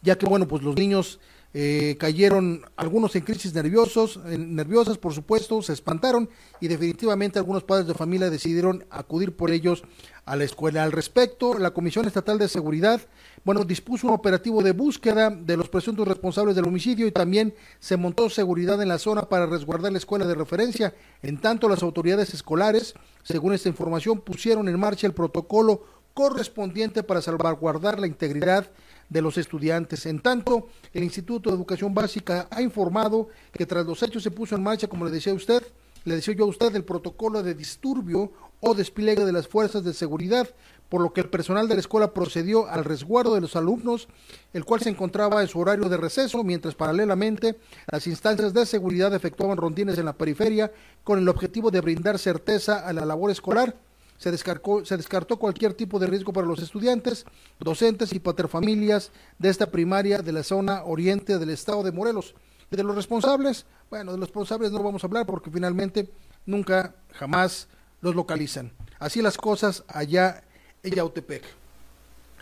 ya 0.02 0.18
que, 0.18 0.26
bueno, 0.28 0.48
pues 0.48 0.64
los 0.64 0.76
niños 0.76 1.20
eh, 1.60 1.98
cayeron 1.98 2.62
algunos 2.76 3.16
en 3.16 3.24
crisis 3.24 3.52
nerviosos, 3.52 4.20
nerviosas, 4.28 5.00
por 5.00 5.16
supuesto, 5.16 5.60
se 5.64 5.74
espantaron 5.74 6.30
y 6.62 6.68
definitivamente 6.68 7.40
algunos 7.40 7.64
padres 7.64 7.88
de 7.88 7.96
familia 7.96 8.30
decidieron 8.30 8.86
acudir 8.92 9.36
por 9.36 9.50
ellos 9.50 9.84
a 10.26 10.36
la 10.36 10.44
escuela. 10.44 10.84
Al 10.84 10.92
respecto, 10.92 11.58
la 11.58 11.72
Comisión 11.72 12.06
Estatal 12.06 12.38
de 12.38 12.48
Seguridad, 12.48 13.02
bueno, 13.44 13.64
dispuso 13.64 14.06
un 14.06 14.14
operativo 14.14 14.62
de 14.62 14.74
búsqueda 14.74 15.32
de 15.32 15.58
los 15.58 15.68
presuntos 15.68 16.08
responsables 16.08 16.56
del 16.56 16.68
homicidio 16.68 17.08
y 17.08 17.12
también 17.12 17.56
se 17.80 17.98
montó 17.98 18.30
seguridad 18.30 18.80
en 18.84 18.90
la 18.90 19.00
zona 19.00 19.24
para 19.24 19.48
resguardar 19.48 19.92
la 19.92 19.98
escuela 19.98 20.28
de 20.28 20.36
referencia. 20.36 20.94
En 21.24 21.42
tanto, 21.42 21.68
las 21.68 21.82
autoridades 21.82 22.36
escolares, 22.36 22.94
según 23.24 23.54
esta 23.54 23.68
información, 23.68 24.22
pusieron 24.22 24.68
en 24.68 24.80
marcha 24.80 25.08
el 25.08 25.14
protocolo 25.14 25.82
correspondiente 26.14 27.02
para 27.02 27.24
salvaguardar 27.24 28.00
la 28.00 28.06
integridad 28.06 28.70
de 29.10 29.22
los 29.22 29.38
estudiantes. 29.38 30.06
En 30.06 30.20
tanto, 30.20 30.68
el 30.94 31.04
Instituto 31.04 31.50
de 31.50 31.56
Educación 31.56 31.94
Básica 31.94 32.48
ha 32.52 32.62
informado 32.62 33.30
que 33.52 33.66
tras 33.66 33.86
los 33.86 34.02
hechos 34.04 34.24
se 34.24 34.32
puso 34.32 34.56
en 34.56 34.64
marcha, 34.64 34.88
como 34.88 35.06
le 35.06 35.12
decía 35.12 35.34
usted, 35.34 35.64
le 36.08 36.16
decía 36.16 36.34
yo 36.36 36.46
a 36.46 36.48
usted, 36.48 36.74
el 36.76 36.86
protocolo 36.86 37.44
de 37.44 37.54
disturbio 37.54 38.32
o 38.62 38.74
despliegue 38.74 39.26
de 39.26 39.34
las 39.34 39.48
fuerzas 39.48 39.84
de 39.84 39.94
seguridad, 39.94 40.48
por 40.88 41.02
lo 41.02 41.12
que 41.12 41.20
el 41.20 41.30
personal 41.30 41.68
de 41.68 41.76
la 41.76 41.82
escuela 41.82 42.14
procedió 42.14 42.68
al 42.68 42.86
resguardo 42.86 43.36
de 43.36 43.42
los 43.42 43.58
alumnos, 43.58 44.08
el 44.54 44.64
cual 44.64 44.80
se 44.80 44.90
encontraba 44.90 45.42
en 45.42 45.50
su 45.50 45.60
horario 45.60 45.90
de 45.90 45.98
receso, 45.98 46.44
mientras 46.46 46.76
paralelamente 46.76 47.58
las 47.92 48.08
instancias 48.08 48.54
de 48.54 48.66
seguridad 48.66 49.14
efectuaban 49.14 49.58
rondines 49.58 49.98
en 49.98 50.06
la 50.06 50.18
periferia 50.18 50.72
con 51.04 51.20
el 51.20 51.28
objetivo 51.28 51.72
de 51.72 51.82
brindar 51.82 52.18
certeza 52.20 52.88
a 52.88 52.94
la 52.94 53.06
labor 53.06 53.30
escolar 53.30 53.76
se 54.18 54.32
descartó, 54.32 54.84
se 54.86 54.98
descartó 54.98 55.38
cualquier 55.38 55.74
tipo 55.74 56.00
de 56.00 56.08
riesgo 56.08 56.34
para 56.34 56.48
los 56.48 56.60
estudiantes, 56.60 57.26
docentes 57.60 58.14
y 58.14 58.20
paterfamilias 58.20 59.12
de 59.38 59.50
esta 59.50 59.68
primaria 59.68 60.20
de 60.20 60.32
la 60.32 60.44
zona 60.44 60.84
oriente 60.84 61.38
del 61.38 61.50
estado 61.50 61.84
de 61.84 61.92
Morelos. 61.92 62.36
de 62.70 62.84
los 62.84 62.96
responsables, 62.96 63.66
bueno, 63.90 64.12
de 64.12 64.18
los 64.18 64.28
responsables 64.28 64.72
no 64.72 64.84
vamos 64.84 65.04
a 65.04 65.08
hablar 65.08 65.26
porque 65.26 65.50
finalmente 65.50 66.10
nunca, 66.46 66.96
jamás 67.14 67.68
los 68.02 68.16
localizan. 68.16 68.72
Así 69.00 69.22
las 69.22 69.38
cosas 69.38 69.84
allá 69.88 70.44
en 70.84 70.94
Yautepec. 70.94 71.44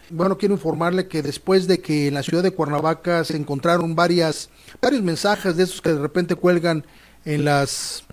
Bueno, 0.10 0.38
quiero 0.38 0.54
informarle 0.54 1.08
que 1.08 1.24
después 1.24 1.68
de 1.68 1.80
que 1.80 2.08
en 2.08 2.14
la 2.14 2.24
ciudad 2.24 2.44
de 2.44 2.52
Cuernavaca 2.52 3.24
se 3.24 3.36
encontraron 3.36 3.96
varias, 3.96 4.50
varios 4.80 5.02
mensajes 5.02 5.58
de 5.58 5.64
esos 5.64 5.82
que 5.82 5.90
de 5.90 6.00
repente 6.00 6.36
cuelgan 6.36 6.86
en 7.26 7.44
las 7.44 8.04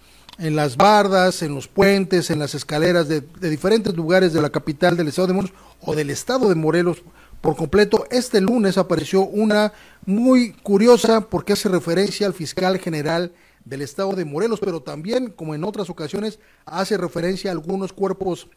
en 0.42 0.56
las 0.56 0.76
bardas, 0.76 1.42
en 1.42 1.54
los 1.54 1.68
puentes, 1.68 2.28
en 2.28 2.40
las 2.40 2.56
escaleras 2.56 3.06
de, 3.06 3.20
diferentes 3.48 3.94
lugares 3.94 4.32
de 4.32 4.42
la 4.42 4.50
capital 4.50 4.96
del 4.96 5.06
estado 5.06 5.28
de 5.28 5.34
Morelos 5.34 5.54
o 5.80 5.94
del 5.94 6.10
estado 6.10 6.48
de 6.48 6.56
Morelos 6.56 7.04
por 7.40 7.54
completo. 7.54 8.06
Este 8.10 8.40
lunes 8.40 8.76
apareció 8.76 9.20
una 9.20 9.72
muy 10.04 10.52
curiosa 10.52 11.28
porque 11.28 11.52
hace 11.52 11.68
referencia 11.68 12.26
al 12.26 12.34
fiscal 12.34 12.78
general 12.80 13.32
del 13.64 13.82
estado 13.82 14.14
de 14.14 14.24
Morelos, 14.24 14.58
pero 14.58 14.82
también, 14.82 15.30
como 15.30 15.54
en 15.54 15.62
otras 15.62 15.88
ocasiones, 15.88 16.40
hace 16.66 16.96
referencia 16.96 17.52
a 17.52 17.54
algunos 17.54 17.92
cuerpos 17.92 18.48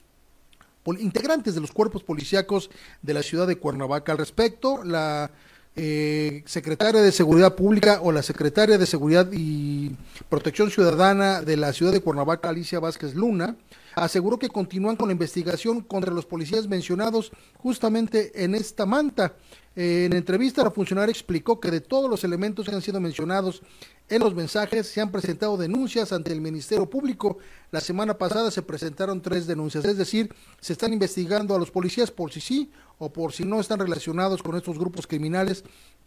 integrantes 1.00 1.54
de 1.54 1.62
los 1.62 1.72
cuerpos 1.72 2.04
policíacos 2.04 2.72
de 3.04 3.14
la 3.14 3.22
ciudad 3.22 3.46
de 3.46 3.58
Cuernavaca. 3.58 4.12
Al 4.12 4.18
respecto, 4.18 4.84
la 4.84 5.30
eh, 5.76 6.44
secretaria 6.46 7.02
de 7.02 7.12
Seguridad 7.12 7.56
Pública 7.56 8.00
o 8.02 8.12
la 8.12 8.24
secretaria 8.24 8.78
de 8.78 8.86
Seguridad 8.86 9.28
y 9.32 9.96
Protección 10.30 10.72
Ciudadana 10.72 11.42
de 11.42 11.58
la 11.58 11.74
ciudad 11.74 11.92
de 11.92 12.02
Cuernavaca, 12.02 12.50
Alicia 12.50 12.80
Vázquez 12.80 13.16
Luna, 13.16 13.56
aseguró 13.96 14.38
que 14.38 14.50
continúan 14.50 14.96
con 14.96 15.08
la 15.08 15.14
investigación 15.14 15.82
contra 15.82 16.14
los 16.14 16.26
policías 16.26 16.68
mencionados 16.68 17.32
justamente 17.58 18.44
en 18.44 18.56
esta 18.56 18.86
manta. 18.86 19.36
en 19.78 20.14
entrevista, 20.14 20.64
la 20.64 20.72
funcionaria 20.72 21.12
explicó 21.12 21.60
que 21.60 21.72
de 21.72 21.82
todos 21.82 22.10
los 22.10 22.24
elementos 22.24 22.68
que 22.68 22.76
han 22.76 22.82
sido 22.82 23.02
mencionados 23.02 23.62
en 24.08 24.22
los 24.22 24.36
mensajes 24.36 24.88
se 24.88 25.02
han 25.02 25.12
presentado 25.12 25.58
denuncias 25.58 26.14
ante 26.14 26.32
el 26.32 26.40
Ministerio 26.40 26.90
Público. 26.90 27.40
La 27.72 27.82
semana 27.82 28.18
pasada 28.18 28.52
se 28.52 28.62
presentaron 28.62 29.22
tres 29.22 29.48
denuncias, 29.48 29.84
es 29.86 29.98
decir, 29.98 30.34
se 30.62 30.74
están 30.74 30.94
investigando 30.94 31.56
a 31.56 31.60
los 31.60 31.72
policías 31.72 32.12
por 32.12 32.32
si 32.32 32.40
sí 32.40 32.72
o 33.00 33.12
por 33.12 33.34
si 33.34 33.44
no 33.44 33.60
están 33.60 33.80
relacionados 33.80 34.44
con 34.44 34.56
estos 34.56 34.78
grupos 34.78 35.08
criminales 35.08 35.64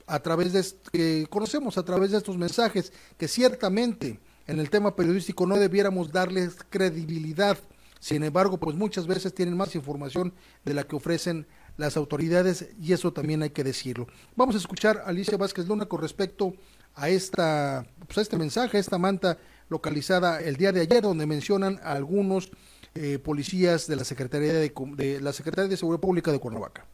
a 0.07 0.21
través 0.21 0.53
de 0.53 0.65
que 0.93 1.27
conocemos 1.29 1.77
a 1.77 1.85
través 1.85 2.13
de 2.13 2.19
estos 2.19 2.39
mensajes 2.39 2.93
que 3.19 3.29
ciertamente 3.29 4.21
en 4.47 4.59
el 4.59 4.71
tema 4.71 4.97
periodístico 4.97 5.47
no 5.47 5.57
debiéramos 5.57 6.11
darles 6.11 6.57
credibilidad. 6.71 7.59
Sin 8.01 8.23
embargo, 8.23 8.59
pues 8.59 8.77
muchas 8.77 9.07
veces 9.07 9.35
tienen 9.35 9.57
más 9.57 9.75
información 9.75 10.35
de 10.65 10.75
la 10.75 10.85
que 10.85 10.97
ofrecen 10.97 11.47
las 11.77 11.97
autoridades 11.97 12.69
y 12.81 12.93
eso 12.93 13.13
también 13.13 13.43
hay 13.43 13.51
que 13.51 13.65
decirlo. 13.65 14.07
Vamos 14.37 14.55
a 14.55 14.59
escuchar 14.59 14.99
a 14.99 15.09
Alicia 15.09 15.37
Vázquez 15.37 15.67
Luna 15.67 15.87
con 15.87 16.01
respecto 16.01 16.55
a 16.95 17.09
esta 17.09 17.87
pues 18.07 18.19
a 18.19 18.23
este 18.23 18.37
mensaje, 18.37 18.77
a 18.77 18.81
esta 18.81 18.99
manta 18.99 19.39
localizada 19.69 20.41
el 20.41 20.57
día 20.57 20.73
de 20.73 20.81
ayer 20.81 21.03
donde 21.03 21.27
mencionan 21.27 21.79
a 21.83 21.93
algunos 21.93 22.51
eh, 22.95 23.19
policías 23.19 23.87
de 23.87 23.97
la 23.97 24.05
Secretaría 24.05 24.53
de, 24.55 25.21
la 25.21 25.33
Secretaría 25.33 25.69
de 25.69 25.77
Seguridad 25.77 26.01
Pública 26.01 26.33
de 26.33 26.41
Cuernavaca. 26.41 26.87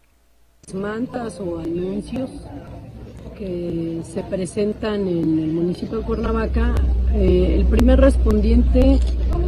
Mantas 0.72 1.38
o 1.40 1.58
anuncios 1.58 2.30
que 3.38 4.00
se 4.02 4.22
presentan 4.22 5.06
en 5.06 5.38
el 5.38 5.52
municipio 5.52 5.98
de 5.98 6.04
Cuernavaca, 6.04 6.74
eh, 7.12 7.56
el 7.58 7.66
primer 7.66 8.00
respondiente 8.00 8.98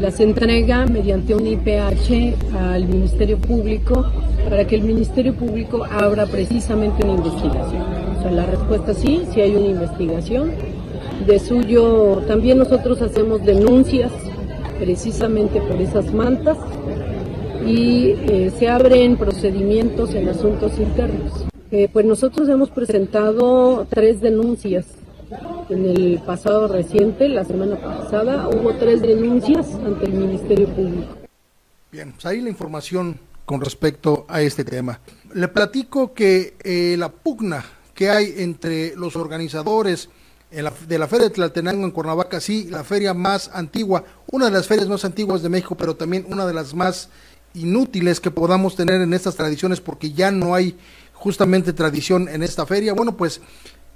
las 0.00 0.20
entrega 0.20 0.86
mediante 0.86 1.34
un 1.34 1.46
IPH 1.46 2.34
al 2.54 2.86
Ministerio 2.86 3.38
Público 3.38 4.04
para 4.48 4.66
que 4.66 4.76
el 4.76 4.82
Ministerio 4.82 5.34
Público 5.34 5.84
abra 5.84 6.26
precisamente 6.26 7.04
una 7.04 7.14
investigación. 7.14 7.82
O 8.18 8.22
sea, 8.22 8.30
la 8.30 8.46
respuesta 8.46 8.94
sí, 8.94 9.22
sí 9.32 9.40
hay 9.40 9.56
una 9.56 9.68
investigación. 9.68 10.52
De 11.26 11.38
suyo, 11.38 12.22
también 12.28 12.58
nosotros 12.58 13.00
hacemos 13.02 13.44
denuncias 13.44 14.12
precisamente 14.78 15.60
por 15.60 15.80
esas 15.80 16.12
mantas 16.12 16.58
y 17.66 18.10
eh, 18.10 18.52
se 18.56 18.68
abren 18.68 19.16
procedimientos 19.16 20.14
en 20.14 20.28
asuntos 20.28 20.78
internos. 20.78 21.46
Eh, 21.72 21.88
pues 21.92 22.06
nosotros 22.06 22.48
hemos 22.48 22.70
presentado 22.70 23.86
tres 23.90 24.20
denuncias. 24.20 24.86
En 25.68 25.84
el 25.84 26.22
pasado 26.24 26.68
reciente, 26.68 27.28
la 27.28 27.44
semana 27.44 27.80
pasada, 27.80 28.48
hubo 28.48 28.72
tres 28.74 29.02
denuncias 29.02 29.66
ante 29.84 30.06
el 30.06 30.12
Ministerio 30.12 30.68
Público. 30.68 31.16
Bien, 31.90 32.12
pues 32.12 32.24
ahí 32.26 32.40
la 32.40 32.50
información 32.50 33.18
con 33.44 33.60
respecto 33.60 34.24
a 34.28 34.40
este 34.42 34.64
tema. 34.64 35.00
Le 35.34 35.48
platico 35.48 36.14
que 36.14 36.54
eh, 36.62 36.94
la 36.96 37.08
pugna 37.08 37.64
que 37.94 38.10
hay 38.10 38.34
entre 38.36 38.94
los 38.94 39.16
organizadores 39.16 40.08
de 40.50 40.98
la 40.98 41.08
Feria 41.08 41.28
de 41.28 41.34
Tlaltenango 41.34 41.84
en 41.84 41.90
Cuernavaca, 41.90 42.40
sí, 42.40 42.68
la 42.70 42.84
feria 42.84 43.12
más 43.12 43.50
antigua, 43.52 44.04
una 44.30 44.46
de 44.46 44.52
las 44.52 44.66
ferias 44.66 44.88
más 44.88 45.04
antiguas 45.04 45.42
de 45.42 45.48
México, 45.48 45.74
pero 45.74 45.96
también 45.96 46.24
una 46.28 46.46
de 46.46 46.54
las 46.54 46.72
más 46.72 47.10
inútiles 47.56 48.20
que 48.20 48.30
podamos 48.30 48.76
tener 48.76 49.00
en 49.00 49.14
estas 49.14 49.36
tradiciones 49.36 49.80
porque 49.80 50.12
ya 50.12 50.30
no 50.30 50.54
hay 50.54 50.76
justamente 51.12 51.72
tradición 51.72 52.28
en 52.28 52.42
esta 52.42 52.66
feria. 52.66 52.92
Bueno, 52.92 53.16
pues 53.16 53.40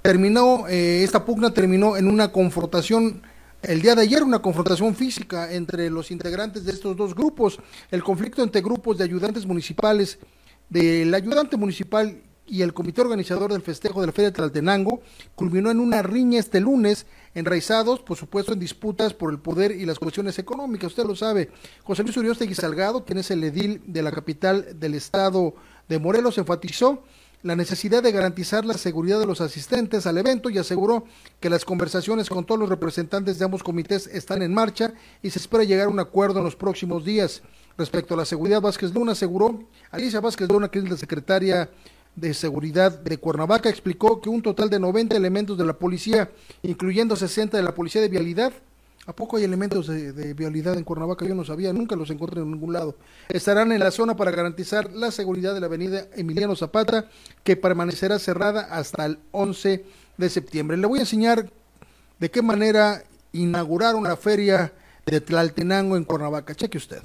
terminó, 0.01 0.67
eh, 0.67 1.03
esta 1.03 1.23
pugna 1.25 1.53
terminó 1.53 1.95
en 1.97 2.07
una 2.07 2.31
confrontación 2.31 3.21
el 3.63 3.81
día 3.81 3.93
de 3.93 4.01
ayer 4.01 4.23
una 4.23 4.41
confrontación 4.41 4.95
física 4.95 5.53
entre 5.53 5.89
los 5.91 6.09
integrantes 6.09 6.65
de 6.65 6.71
estos 6.71 6.97
dos 6.97 7.13
grupos. 7.13 7.59
El 7.91 8.03
conflicto 8.03 8.41
entre 8.41 8.61
grupos 8.61 8.97
de 8.97 9.03
ayudantes 9.03 9.45
municipales, 9.45 10.17
del 10.67 11.13
ayudante 11.13 11.57
municipal 11.57 12.23
y 12.47 12.63
el 12.63 12.73
comité 12.73 13.01
organizador 13.01 13.51
del 13.51 13.61
festejo 13.61 14.01
de 14.01 14.07
la 14.07 14.13
Feria 14.13 14.31
de 14.31 14.35
Tlaltenango 14.35 15.01
culminó 15.35 15.69
en 15.69 15.79
una 15.79 16.01
riña 16.01 16.39
este 16.39 16.59
lunes, 16.59 17.05
enraizados, 17.33 18.01
por 18.01 18.17
supuesto, 18.17 18.53
en 18.53 18.59
disputas 18.59 19.13
por 19.13 19.31
el 19.31 19.39
poder 19.39 19.71
y 19.71 19.85
las 19.85 19.99
cuestiones 19.99 20.37
económicas. 20.39 20.87
Usted 20.87 21.05
lo 21.05 21.15
sabe. 21.15 21.49
José 21.83 22.03
Luis 22.03 22.17
Uriostegui 22.17 22.55
Salgado, 22.55 23.05
quien 23.05 23.19
es 23.19 23.31
el 23.31 23.43
edil 23.43 23.81
de 23.85 24.01
la 24.01 24.11
capital 24.11 24.79
del 24.79 24.95
estado 24.95 25.55
de 25.87 25.99
Morelos, 25.99 26.37
enfatizó 26.37 27.03
la 27.43 27.55
necesidad 27.55 28.03
de 28.03 28.11
garantizar 28.11 28.65
la 28.65 28.75
seguridad 28.75 29.19
de 29.19 29.25
los 29.25 29.41
asistentes 29.41 30.05
al 30.05 30.17
evento 30.17 30.49
y 30.49 30.59
aseguró 30.59 31.05
que 31.39 31.49
las 31.49 31.65
conversaciones 31.65 32.29
con 32.29 32.45
todos 32.45 32.59
los 32.59 32.69
representantes 32.69 33.39
de 33.39 33.45
ambos 33.45 33.63
comités 33.63 34.07
están 34.07 34.43
en 34.43 34.53
marcha 34.53 34.93
y 35.23 35.31
se 35.31 35.39
espera 35.39 35.63
llegar 35.63 35.87
a 35.87 35.89
un 35.89 35.99
acuerdo 35.99 36.39
en 36.39 36.45
los 36.45 36.55
próximos 36.55 37.03
días. 37.03 37.41
Respecto 37.77 38.13
a 38.13 38.17
la 38.17 38.25
seguridad, 38.25 38.61
Vázquez 38.61 38.93
Luna 38.93 39.13
aseguró, 39.13 39.63
Alicia 39.89 40.19
Vázquez 40.19 40.49
Luna, 40.49 40.69
que 40.69 40.79
es 40.79 40.89
la 40.89 40.97
secretaria 40.97 41.69
de 42.15 42.33
Seguridad 42.33 42.99
de 42.99 43.17
Cuernavaca 43.17 43.69
explicó 43.69 44.21
que 44.21 44.29
un 44.29 44.41
total 44.41 44.69
de 44.69 44.79
90 44.79 45.15
elementos 45.15 45.57
de 45.57 45.65
la 45.65 45.73
policía, 45.73 46.29
incluyendo 46.61 47.15
60 47.15 47.57
de 47.57 47.63
la 47.63 47.73
policía 47.73 48.01
de 48.01 48.09
vialidad, 48.09 48.53
¿A 49.07 49.13
poco 49.13 49.37
hay 49.37 49.43
elementos 49.43 49.87
de, 49.87 50.33
vialidad 50.35 50.77
en 50.77 50.83
Cuernavaca? 50.83 51.25
Yo 51.25 51.33
no 51.33 51.43
sabía, 51.43 51.73
nunca 51.73 51.95
los 51.95 52.11
encontré 52.11 52.41
en 52.41 52.51
ningún 52.51 52.73
lado. 52.73 52.95
Estarán 53.29 53.71
en 53.71 53.79
la 53.79 53.89
zona 53.89 54.15
para 54.15 54.29
garantizar 54.29 54.91
la 54.91 55.09
seguridad 55.09 55.55
de 55.55 55.59
la 55.59 55.65
avenida 55.65 56.05
Emiliano 56.15 56.55
Zapata, 56.55 57.07
que 57.43 57.55
permanecerá 57.55 58.19
cerrada 58.19 58.61
hasta 58.61 59.07
el 59.07 59.17
11 59.31 59.83
de 60.17 60.29
septiembre. 60.29 60.77
Le 60.77 60.85
voy 60.85 60.99
a 60.99 61.01
enseñar 61.01 61.49
de 62.19 62.29
qué 62.29 62.43
manera 62.43 63.03
inauguraron 63.33 64.03
la 64.03 64.17
feria 64.17 64.71
de 65.07 65.19
Tlaltenango 65.19 65.97
en 65.97 66.03
Cuernavaca. 66.03 66.53
Cheque 66.53 66.77
usted. 66.77 67.01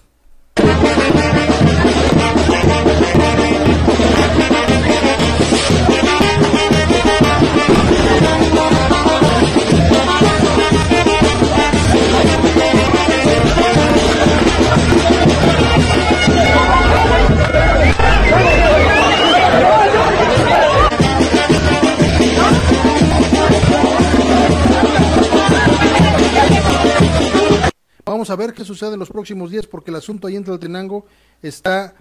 Vamos 28.17 28.31
a 28.31 28.37
ver 28.37 28.55
qué 28.55 28.65
sucede 28.65 28.95
en 28.95 28.99
los 28.99 29.11
próximos 29.11 29.50
días 29.50 29.67
porque 29.67 29.91
el 29.91 29.97
asunto 29.97 30.26
ahí 30.26 30.37
en 30.37 30.45
Tlaltenango 30.45 31.07
está 31.43 31.95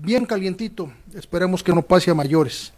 bien 0.00 0.24
calientito. 0.24 0.92
Esperemos 1.14 1.62
que 1.62 1.72
no 1.72 1.82
pase 1.82 2.10
a 2.10 2.14
mayores. 2.14 2.72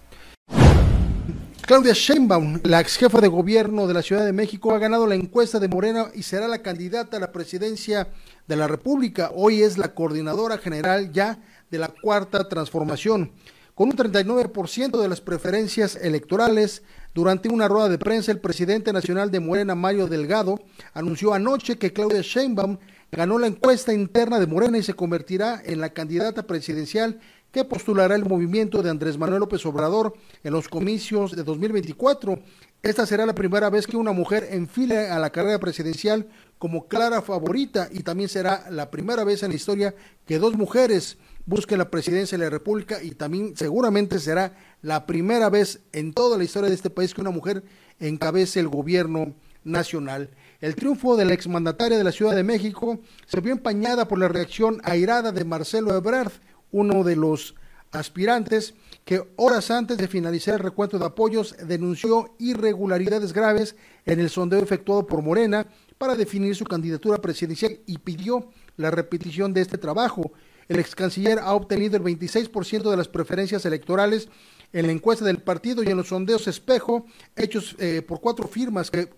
Claudia 1.68 1.92
Sheinbaum, 1.92 2.60
la 2.62 2.80
ex 2.80 2.96
jefa 2.96 3.20
de 3.20 3.28
gobierno 3.28 3.86
de 3.86 3.92
la 3.92 4.00
Ciudad 4.00 4.24
de 4.24 4.32
México, 4.32 4.74
ha 4.74 4.78
ganado 4.78 5.06
la 5.06 5.16
encuesta 5.16 5.60
de 5.60 5.68
Morena 5.68 6.06
y 6.14 6.22
será 6.22 6.48
la 6.48 6.62
candidata 6.62 7.18
a 7.18 7.20
la 7.20 7.30
presidencia 7.30 8.08
de 8.46 8.56
la 8.56 8.66
República. 8.66 9.32
Hoy 9.34 9.60
es 9.60 9.76
la 9.76 9.92
coordinadora 9.92 10.56
general 10.56 11.12
ya 11.12 11.38
de 11.70 11.76
la 11.76 11.88
Cuarta 11.88 12.48
Transformación. 12.48 13.32
Con 13.74 13.90
un 13.90 13.96
39% 13.96 14.98
de 14.98 15.08
las 15.08 15.20
preferencias 15.20 15.96
electorales, 15.96 16.84
durante 17.12 17.50
una 17.50 17.68
rueda 17.68 17.90
de 17.90 17.98
prensa, 17.98 18.32
el 18.32 18.40
presidente 18.40 18.90
nacional 18.94 19.30
de 19.30 19.40
Morena, 19.40 19.74
Mario 19.74 20.06
Delgado, 20.06 20.58
anunció 20.94 21.34
anoche 21.34 21.76
que 21.76 21.92
Claudia 21.92 22.22
Sheinbaum 22.22 22.78
ganó 23.12 23.38
la 23.38 23.46
encuesta 23.46 23.92
interna 23.92 24.40
de 24.40 24.46
Morena 24.46 24.78
y 24.78 24.82
se 24.82 24.94
convertirá 24.94 25.60
en 25.62 25.80
la 25.80 25.90
candidata 25.90 26.46
presidencial 26.46 27.20
que 27.52 27.64
postulará 27.64 28.14
el 28.14 28.24
movimiento 28.24 28.82
de 28.82 28.90
Andrés 28.90 29.18
Manuel 29.18 29.40
López 29.40 29.64
Obrador 29.66 30.14
en 30.44 30.52
los 30.52 30.68
comicios 30.68 31.34
de 31.34 31.42
2024. 31.42 32.38
Esta 32.82 33.06
será 33.06 33.26
la 33.26 33.34
primera 33.34 33.70
vez 33.70 33.86
que 33.86 33.96
una 33.96 34.12
mujer 34.12 34.48
enfile 34.50 35.08
a 35.08 35.18
la 35.18 35.30
carrera 35.30 35.58
presidencial 35.58 36.28
como 36.58 36.86
clara 36.86 37.22
favorita 37.22 37.88
y 37.90 38.02
también 38.02 38.28
será 38.28 38.66
la 38.70 38.90
primera 38.90 39.24
vez 39.24 39.42
en 39.42 39.50
la 39.50 39.56
historia 39.56 39.94
que 40.26 40.38
dos 40.38 40.56
mujeres 40.56 41.18
busquen 41.46 41.78
la 41.78 41.90
presidencia 41.90 42.36
de 42.36 42.44
la 42.44 42.50
República 42.50 43.02
y 43.02 43.12
también 43.12 43.56
seguramente 43.56 44.18
será 44.18 44.54
la 44.82 45.06
primera 45.06 45.48
vez 45.48 45.80
en 45.92 46.12
toda 46.12 46.36
la 46.36 46.44
historia 46.44 46.68
de 46.68 46.74
este 46.74 46.90
país 46.90 47.14
que 47.14 47.22
una 47.22 47.30
mujer 47.30 47.64
encabece 47.98 48.60
el 48.60 48.68
gobierno 48.68 49.34
nacional. 49.64 50.30
El 50.60 50.74
triunfo 50.76 51.16
de 51.16 51.24
la 51.24 51.34
exmandataria 51.34 51.98
de 51.98 52.04
la 52.04 52.12
Ciudad 52.12 52.36
de 52.36 52.42
México 52.44 53.00
se 53.26 53.40
vio 53.40 53.52
empañada 53.52 54.06
por 54.06 54.18
la 54.18 54.28
reacción 54.28 54.80
airada 54.84 55.32
de 55.32 55.44
Marcelo 55.44 55.96
Ebrard, 55.96 56.32
uno 56.72 57.04
de 57.04 57.16
los 57.16 57.54
aspirantes 57.92 58.74
que 59.04 59.22
horas 59.36 59.70
antes 59.70 59.96
de 59.96 60.08
finalizar 60.08 60.54
el 60.54 60.60
recuento 60.60 60.98
de 60.98 61.06
apoyos 61.06 61.56
denunció 61.66 62.34
irregularidades 62.38 63.32
graves 63.32 63.76
en 64.04 64.20
el 64.20 64.28
sondeo 64.28 64.60
efectuado 64.60 65.06
por 65.06 65.22
Morena 65.22 65.66
para 65.96 66.14
definir 66.14 66.54
su 66.54 66.64
candidatura 66.64 67.18
presidencial 67.18 67.78
y 67.86 67.98
pidió 67.98 68.50
la 68.76 68.90
repetición 68.90 69.52
de 69.52 69.62
este 69.62 69.78
trabajo. 69.78 70.32
El 70.68 70.78
ex 70.78 70.94
canciller 70.94 71.38
ha 71.38 71.54
obtenido 71.54 71.96
el 71.96 72.02
26% 72.02 72.90
de 72.90 72.96
las 72.96 73.08
preferencias 73.08 73.64
electorales 73.64 74.28
en 74.72 74.86
la 74.86 74.92
encuesta 74.92 75.24
del 75.24 75.38
partido 75.38 75.82
y 75.82 75.86
en 75.86 75.96
los 75.96 76.08
sondeos 76.08 76.46
espejo 76.46 77.06
hechos 77.34 77.74
eh, 77.78 78.02
por 78.06 78.20
cuatro 78.20 78.46
firmas 78.46 78.90
que 78.90 79.08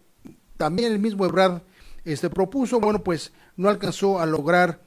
también 0.56 0.92
el 0.92 1.00
mismo 1.00 1.26
Ebrard 1.26 1.62
este, 2.04 2.30
propuso. 2.30 2.78
Bueno, 2.78 3.02
pues 3.02 3.32
no 3.56 3.68
alcanzó 3.68 4.20
a 4.20 4.26
lograr 4.26 4.80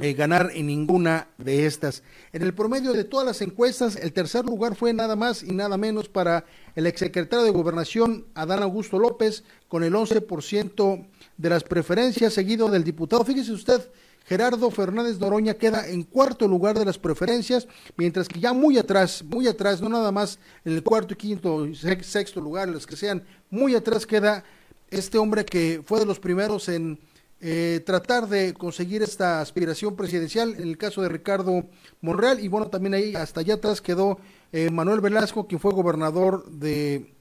eh, 0.00 0.12
ganar 0.12 0.50
en 0.54 0.66
ninguna 0.66 1.28
de 1.38 1.66
estas. 1.66 2.02
En 2.32 2.42
el 2.42 2.54
promedio 2.54 2.92
de 2.92 3.04
todas 3.04 3.26
las 3.26 3.42
encuestas, 3.42 3.96
el 3.96 4.12
tercer 4.12 4.44
lugar 4.44 4.76
fue 4.76 4.92
nada 4.92 5.16
más 5.16 5.42
y 5.42 5.52
nada 5.52 5.76
menos 5.76 6.08
para 6.08 6.44
el 6.76 6.86
exsecretario 6.86 7.44
de 7.44 7.50
Gobernación, 7.50 8.26
Adán 8.34 8.62
Augusto 8.62 8.98
López, 8.98 9.42
con 9.66 9.82
el 9.82 9.94
11% 9.94 11.06
de 11.36 11.50
las 11.50 11.64
preferencias, 11.64 12.32
seguido 12.32 12.68
del 12.68 12.84
diputado. 12.84 13.24
Fíjese 13.24 13.52
usted, 13.52 13.90
Gerardo 14.24 14.70
Fernández 14.70 15.18
Noroña 15.18 15.54
queda 15.54 15.88
en 15.88 16.04
cuarto 16.04 16.46
lugar 16.46 16.78
de 16.78 16.84
las 16.84 16.98
preferencias, 16.98 17.66
mientras 17.96 18.28
que 18.28 18.38
ya 18.38 18.52
muy 18.52 18.78
atrás, 18.78 19.24
muy 19.24 19.48
atrás, 19.48 19.80
no 19.80 19.88
nada 19.88 20.12
más 20.12 20.38
en 20.64 20.74
el 20.74 20.82
cuarto, 20.82 21.16
quinto, 21.16 21.66
sexto 21.74 22.40
lugar, 22.40 22.68
los 22.68 22.86
que 22.86 22.94
sean, 22.94 23.24
muy 23.50 23.74
atrás 23.74 24.06
queda 24.06 24.44
este 24.90 25.18
hombre 25.18 25.44
que 25.44 25.82
fue 25.84 25.98
de 25.98 26.06
los 26.06 26.20
primeros 26.20 26.68
en 26.68 27.00
eh, 27.40 27.80
tratar 27.86 28.28
de 28.28 28.52
conseguir 28.52 29.02
esta 29.02 29.40
aspiración 29.40 29.94
presidencial 29.94 30.56
en 30.56 30.62
el 30.62 30.76
caso 30.76 31.02
de 31.02 31.08
Ricardo 31.08 31.68
Monreal. 32.00 32.40
Y 32.40 32.48
bueno 32.48 32.68
también 32.68 32.94
ahí 32.94 33.14
hasta 33.14 33.40
allá 33.40 33.54
atrás 33.54 33.80
quedó 33.80 34.18
eh, 34.50 34.70
Manuel 34.70 35.00
Velasco 35.00 35.46
quien 35.46 35.60
fue 35.60 35.72
gobernador 35.72 36.50
de 36.50 37.14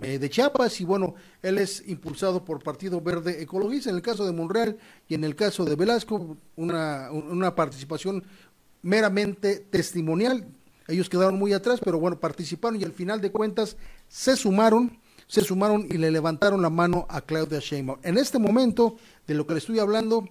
eh, 0.00 0.18
de 0.20 0.30
Chiapas. 0.30 0.80
Y 0.80 0.84
bueno 0.84 1.16
él 1.42 1.58
es 1.58 1.82
impulsado 1.88 2.44
por 2.44 2.62
Partido 2.62 3.00
Verde 3.00 3.42
Ecologista 3.42 3.90
en 3.90 3.96
el 3.96 4.02
caso 4.02 4.24
de 4.24 4.32
Monreal 4.32 4.78
y 5.08 5.14
en 5.14 5.24
el 5.24 5.34
caso 5.34 5.64
de 5.64 5.74
Velasco 5.74 6.36
una, 6.54 7.10
una 7.10 7.56
participación 7.56 8.22
meramente 8.82 9.56
testimonial. 9.56 10.46
Ellos 10.86 11.08
quedaron 11.08 11.40
muy 11.40 11.52
atrás 11.52 11.80
pero 11.84 11.98
bueno 11.98 12.20
participaron 12.20 12.80
y 12.80 12.84
al 12.84 12.92
final 12.92 13.20
de 13.20 13.32
cuentas 13.32 13.76
se 14.06 14.36
sumaron 14.36 15.00
se 15.26 15.42
sumaron 15.42 15.86
y 15.90 15.98
le 15.98 16.10
levantaron 16.10 16.62
la 16.62 16.70
mano 16.70 17.06
a 17.08 17.20
Claudia 17.20 17.58
Sheinbaum. 17.60 17.98
En 18.02 18.18
este 18.18 18.38
momento, 18.38 18.96
de 19.26 19.34
lo 19.34 19.46
que 19.46 19.54
le 19.54 19.58
estoy 19.58 19.78
hablando, 19.78 20.28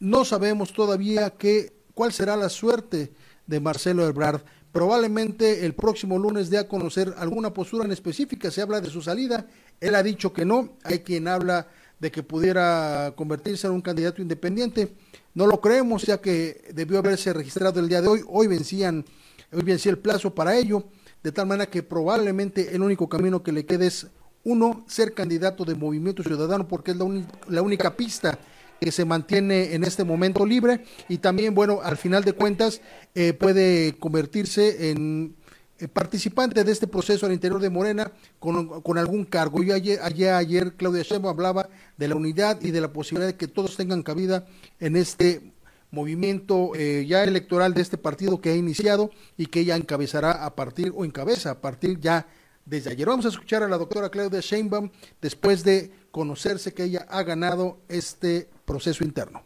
no 0.00 0.24
sabemos 0.24 0.72
todavía 0.72 1.30
qué, 1.30 1.72
cuál 1.94 2.12
será 2.12 2.36
la 2.36 2.48
suerte 2.48 3.12
de 3.46 3.60
Marcelo 3.60 4.06
Ebrard. 4.06 4.42
Probablemente 4.70 5.64
el 5.64 5.74
próximo 5.74 6.18
lunes 6.18 6.50
dé 6.50 6.58
a 6.58 6.68
conocer 6.68 7.14
alguna 7.18 7.52
postura 7.52 7.84
en 7.84 7.92
específica. 7.92 8.50
Se 8.50 8.62
habla 8.62 8.80
de 8.80 8.90
su 8.90 9.02
salida. 9.02 9.46
Él 9.80 9.94
ha 9.94 10.02
dicho 10.02 10.32
que 10.32 10.44
no. 10.44 10.76
Hay 10.84 11.00
quien 11.00 11.26
habla 11.26 11.66
de 11.98 12.12
que 12.12 12.22
pudiera 12.22 13.12
convertirse 13.16 13.66
en 13.66 13.72
un 13.72 13.80
candidato 13.80 14.22
independiente. 14.22 14.94
No 15.34 15.46
lo 15.46 15.60
creemos, 15.60 16.02
ya 16.02 16.20
que 16.20 16.70
debió 16.74 16.98
haberse 16.98 17.32
registrado 17.32 17.80
el 17.80 17.88
día 17.88 18.02
de 18.02 18.08
hoy. 18.08 18.20
Hoy 18.28 18.46
vencían, 18.46 19.04
hoy 19.52 19.62
vencía 19.62 19.90
el 19.90 19.98
plazo 19.98 20.34
para 20.34 20.56
ello, 20.56 20.84
de 21.22 21.32
tal 21.32 21.46
manera 21.46 21.70
que 21.70 21.82
probablemente 21.82 22.74
el 22.74 22.82
único 22.82 23.08
camino 23.08 23.42
que 23.42 23.52
le 23.52 23.66
quede 23.66 23.86
es 23.86 24.06
uno, 24.44 24.84
ser 24.88 25.14
candidato 25.14 25.64
de 25.64 25.74
Movimiento 25.74 26.22
Ciudadano 26.22 26.66
porque 26.66 26.92
es 26.92 26.96
la, 26.96 27.06
la 27.48 27.62
única 27.62 27.96
pista 27.96 28.38
que 28.80 28.92
se 28.92 29.04
mantiene 29.04 29.74
en 29.74 29.84
este 29.84 30.04
momento 30.04 30.46
libre 30.46 30.84
y 31.08 31.18
también, 31.18 31.54
bueno, 31.54 31.80
al 31.82 31.96
final 31.96 32.24
de 32.24 32.32
cuentas 32.32 32.80
eh, 33.14 33.32
puede 33.32 33.96
convertirse 33.98 34.90
en 34.90 35.34
eh, 35.80 35.88
participante 35.88 36.64
de 36.64 36.72
este 36.72 36.86
proceso 36.86 37.26
al 37.26 37.32
interior 37.32 37.60
de 37.60 37.70
Morena 37.70 38.12
con, 38.38 38.80
con 38.82 38.98
algún 38.98 39.24
cargo. 39.24 39.62
Yo 39.62 39.74
ayer, 39.74 39.98
ayer, 40.02 40.32
ayer 40.34 40.74
Claudia 40.74 41.02
Sheinbaum 41.02 41.32
hablaba 41.32 41.68
de 41.96 42.08
la 42.08 42.16
unidad 42.16 42.60
y 42.62 42.70
de 42.70 42.80
la 42.80 42.92
posibilidad 42.92 43.28
de 43.28 43.36
que 43.36 43.48
todos 43.48 43.76
tengan 43.76 44.02
cabida 44.02 44.46
en 44.80 44.96
este 44.96 45.52
movimiento 45.90 46.72
eh, 46.74 47.06
ya 47.08 47.24
electoral 47.24 47.74
de 47.74 47.80
este 47.80 47.96
partido 47.96 48.40
que 48.40 48.50
ha 48.50 48.56
iniciado 48.56 49.10
y 49.36 49.46
que 49.46 49.60
ella 49.60 49.76
encabezará 49.76 50.44
a 50.44 50.54
partir 50.54 50.92
o 50.94 51.04
encabeza 51.04 51.50
a 51.50 51.60
partir 51.60 51.98
ya 52.00 52.26
desde 52.68 52.90
ayer. 52.90 53.06
Vamos 53.08 53.24
a 53.24 53.28
escuchar 53.28 53.62
a 53.62 53.68
la 53.68 53.78
doctora 53.78 54.10
Claudia 54.10 54.40
Sheinbaum 54.40 54.90
después 55.20 55.64
de 55.64 55.90
conocerse 56.10 56.74
que 56.74 56.84
ella 56.84 57.06
ha 57.08 57.22
ganado 57.22 57.78
este 57.88 58.48
proceso 58.64 59.04
interno. 59.04 59.42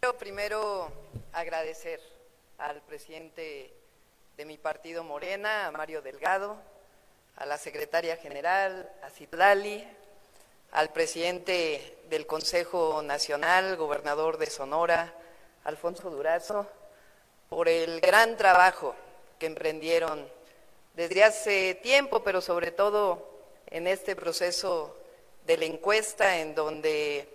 Quiero 0.00 0.18
primero 0.18 0.90
agradecer 1.32 2.00
al 2.58 2.82
presidente 2.82 3.72
de 4.36 4.44
mi 4.44 4.58
partido 4.58 5.04
Morena, 5.04 5.66
a 5.66 5.70
Mario 5.70 6.02
Delgado, 6.02 6.56
a 7.36 7.46
la 7.46 7.58
secretaria 7.58 8.16
general, 8.16 8.90
a 9.02 9.10
Citlali, 9.10 9.84
al 10.72 10.92
presidente 10.92 11.98
del 12.10 12.26
Consejo 12.26 13.02
Nacional, 13.02 13.76
gobernador 13.76 14.38
de 14.38 14.46
Sonora, 14.46 15.14
Alfonso 15.62 16.10
Durazo, 16.10 16.68
por 17.48 17.68
el 17.68 18.00
gran 18.00 18.36
trabajo 18.36 18.96
que 19.38 19.46
emprendieron 19.46 20.28
desde 20.94 21.24
hace 21.24 21.74
tiempo, 21.76 22.22
pero 22.22 22.40
sobre 22.40 22.70
todo 22.70 23.28
en 23.66 23.86
este 23.86 24.16
proceso 24.16 24.96
de 25.46 25.56
la 25.56 25.64
encuesta 25.66 26.38
en 26.38 26.54
donde 26.54 27.28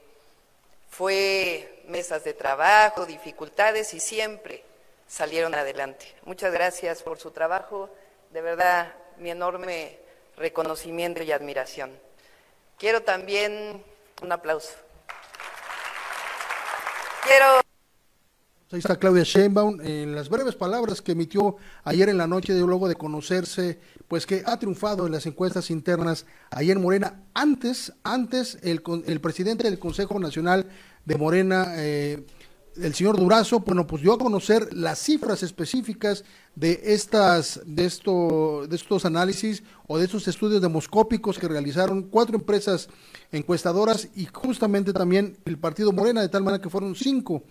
fue 0.89 1.83
mesas 1.87 2.23
de 2.23 2.33
trabajo, 2.33 3.05
dificultades 3.05 3.93
y 3.93 3.99
siempre 3.99 4.63
salieron 5.07 5.53
adelante. 5.53 6.13
Muchas 6.23 6.51
gracias 6.51 7.03
por 7.03 7.19
su 7.19 7.31
trabajo, 7.31 7.89
de 8.31 8.41
verdad 8.41 8.93
mi 9.17 9.31
enorme 9.31 9.99
reconocimiento 10.37 11.21
y 11.21 11.31
admiración. 11.31 11.91
Quiero 12.77 13.03
también 13.03 13.83
un 14.21 14.31
aplauso. 14.31 14.73
Quiero 17.23 17.68
Ahí 18.71 18.77
está 18.77 18.97
Claudia 18.97 19.23
Sheinbaum 19.23 19.81
en 19.81 20.13
las 20.13 20.29
breves 20.29 20.53
palabras 20.53 21.01
que 21.01 21.13
emitió 21.13 21.55
ayer 21.83 22.07
en 22.07 22.19
la 22.19 22.27
noche 22.27 22.53
de 22.53 22.59
luego 22.59 22.87
de 22.87 22.93
conocerse, 22.93 23.79
pues 24.07 24.27
que 24.27 24.43
ha 24.45 24.59
triunfado 24.59 25.07
en 25.07 25.11
las 25.11 25.25
encuestas 25.25 25.71
internas 25.71 26.27
ayer 26.51 26.77
en 26.77 26.83
Morena. 26.83 27.23
Antes, 27.33 27.93
antes 28.03 28.59
el, 28.61 28.83
el 29.07 29.21
presidente 29.21 29.63
del 29.63 29.79
Consejo 29.79 30.19
Nacional 30.19 30.67
de 31.03 31.17
Morena, 31.17 31.73
eh, 31.77 32.23
el 32.79 32.93
señor 32.93 33.17
Durazo, 33.17 33.61
bueno, 33.61 33.87
pues 33.87 34.03
dio 34.03 34.13
a 34.13 34.19
conocer 34.19 34.71
las 34.71 34.99
cifras 34.99 35.41
específicas 35.41 36.23
de 36.53 36.79
estas, 36.83 37.61
de 37.65 37.85
esto, 37.85 38.67
de 38.69 38.75
estos 38.75 39.03
análisis 39.03 39.63
o 39.87 39.97
de 39.97 40.05
estos 40.05 40.27
estudios 40.27 40.61
demoscópicos 40.61 41.39
que 41.39 41.47
realizaron 41.47 42.03
cuatro 42.03 42.35
empresas 42.35 42.87
encuestadoras 43.31 44.09
y 44.15 44.27
justamente 44.27 44.93
también 44.93 45.39
el 45.45 45.57
partido 45.57 45.91
Morena, 45.91 46.21
de 46.21 46.29
tal 46.29 46.43
manera 46.43 46.61
que 46.61 46.69
fueron 46.69 46.93
cinco 46.93 47.41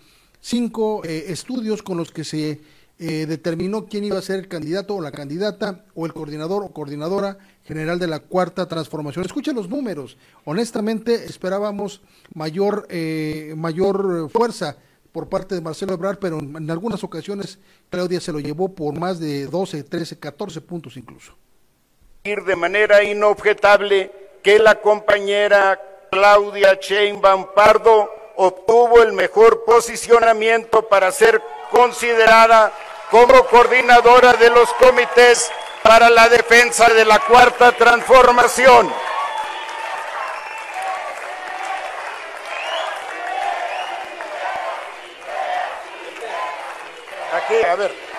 cinco 0.41 1.03
eh, 1.03 1.25
estudios 1.27 1.83
con 1.83 1.97
los 1.97 2.11
que 2.11 2.23
se 2.23 2.61
eh, 3.01 3.25
determinó 3.25 3.85
quién 3.85 4.03
iba 4.03 4.17
a 4.17 4.21
ser 4.21 4.39
el 4.39 4.49
candidato 4.49 4.95
o 4.95 5.01
la 5.01 5.13
candidata 5.13 5.85
o 5.95 6.05
el 6.05 6.13
coordinador 6.13 6.63
o 6.63 6.73
coordinadora 6.73 7.37
general 7.63 7.97
de 7.97 8.07
la 8.07 8.19
cuarta 8.19 8.67
transformación. 8.67 9.23
Escuchen 9.23 9.55
los 9.55 9.69
números. 9.69 10.17
Honestamente 10.43 11.13
esperábamos 11.25 12.01
mayor, 12.33 12.87
eh, 12.89 13.53
mayor 13.55 14.29
fuerza 14.29 14.75
por 15.13 15.29
parte 15.29 15.55
de 15.55 15.61
Marcelo 15.61 15.93
Ebrard, 15.93 16.19
pero 16.19 16.39
en, 16.39 16.69
algunas 16.69 17.03
ocasiones 17.05 17.59
Claudia 17.89 18.19
se 18.19 18.33
lo 18.33 18.39
llevó 18.39 18.75
por 18.75 18.99
más 18.99 19.17
de 19.19 19.45
12, 19.45 19.83
13, 19.83 20.19
14 20.19 20.59
puntos 20.59 20.97
incluso. 20.97 21.37
De 22.23 22.55
manera 22.57 23.01
inobjetable 23.01 24.11
que 24.43 24.59
la 24.59 24.81
compañera 24.81 25.79
Claudia 26.11 26.77
Sheinbaum 26.81 27.47
Pardo 27.55 28.18
obtuvo 28.41 29.03
el 29.03 29.11
mejor 29.11 29.65
posicionamiento 29.65 30.83
para 30.83 31.11
ser 31.11 31.41
considerada 31.71 32.71
como 33.11 33.45
coordinadora 33.47 34.31
de 34.33 34.49
los 34.49 34.73
comités 34.75 35.51
para 35.83 36.09
la 36.09 36.29
defensa 36.29 36.87
de 36.87 37.03
la 37.03 37.19
cuarta 37.19 37.73
transformación. 37.73 38.93
Aquí, 47.33 47.65
a 47.65 47.75
ver. 47.75 48.09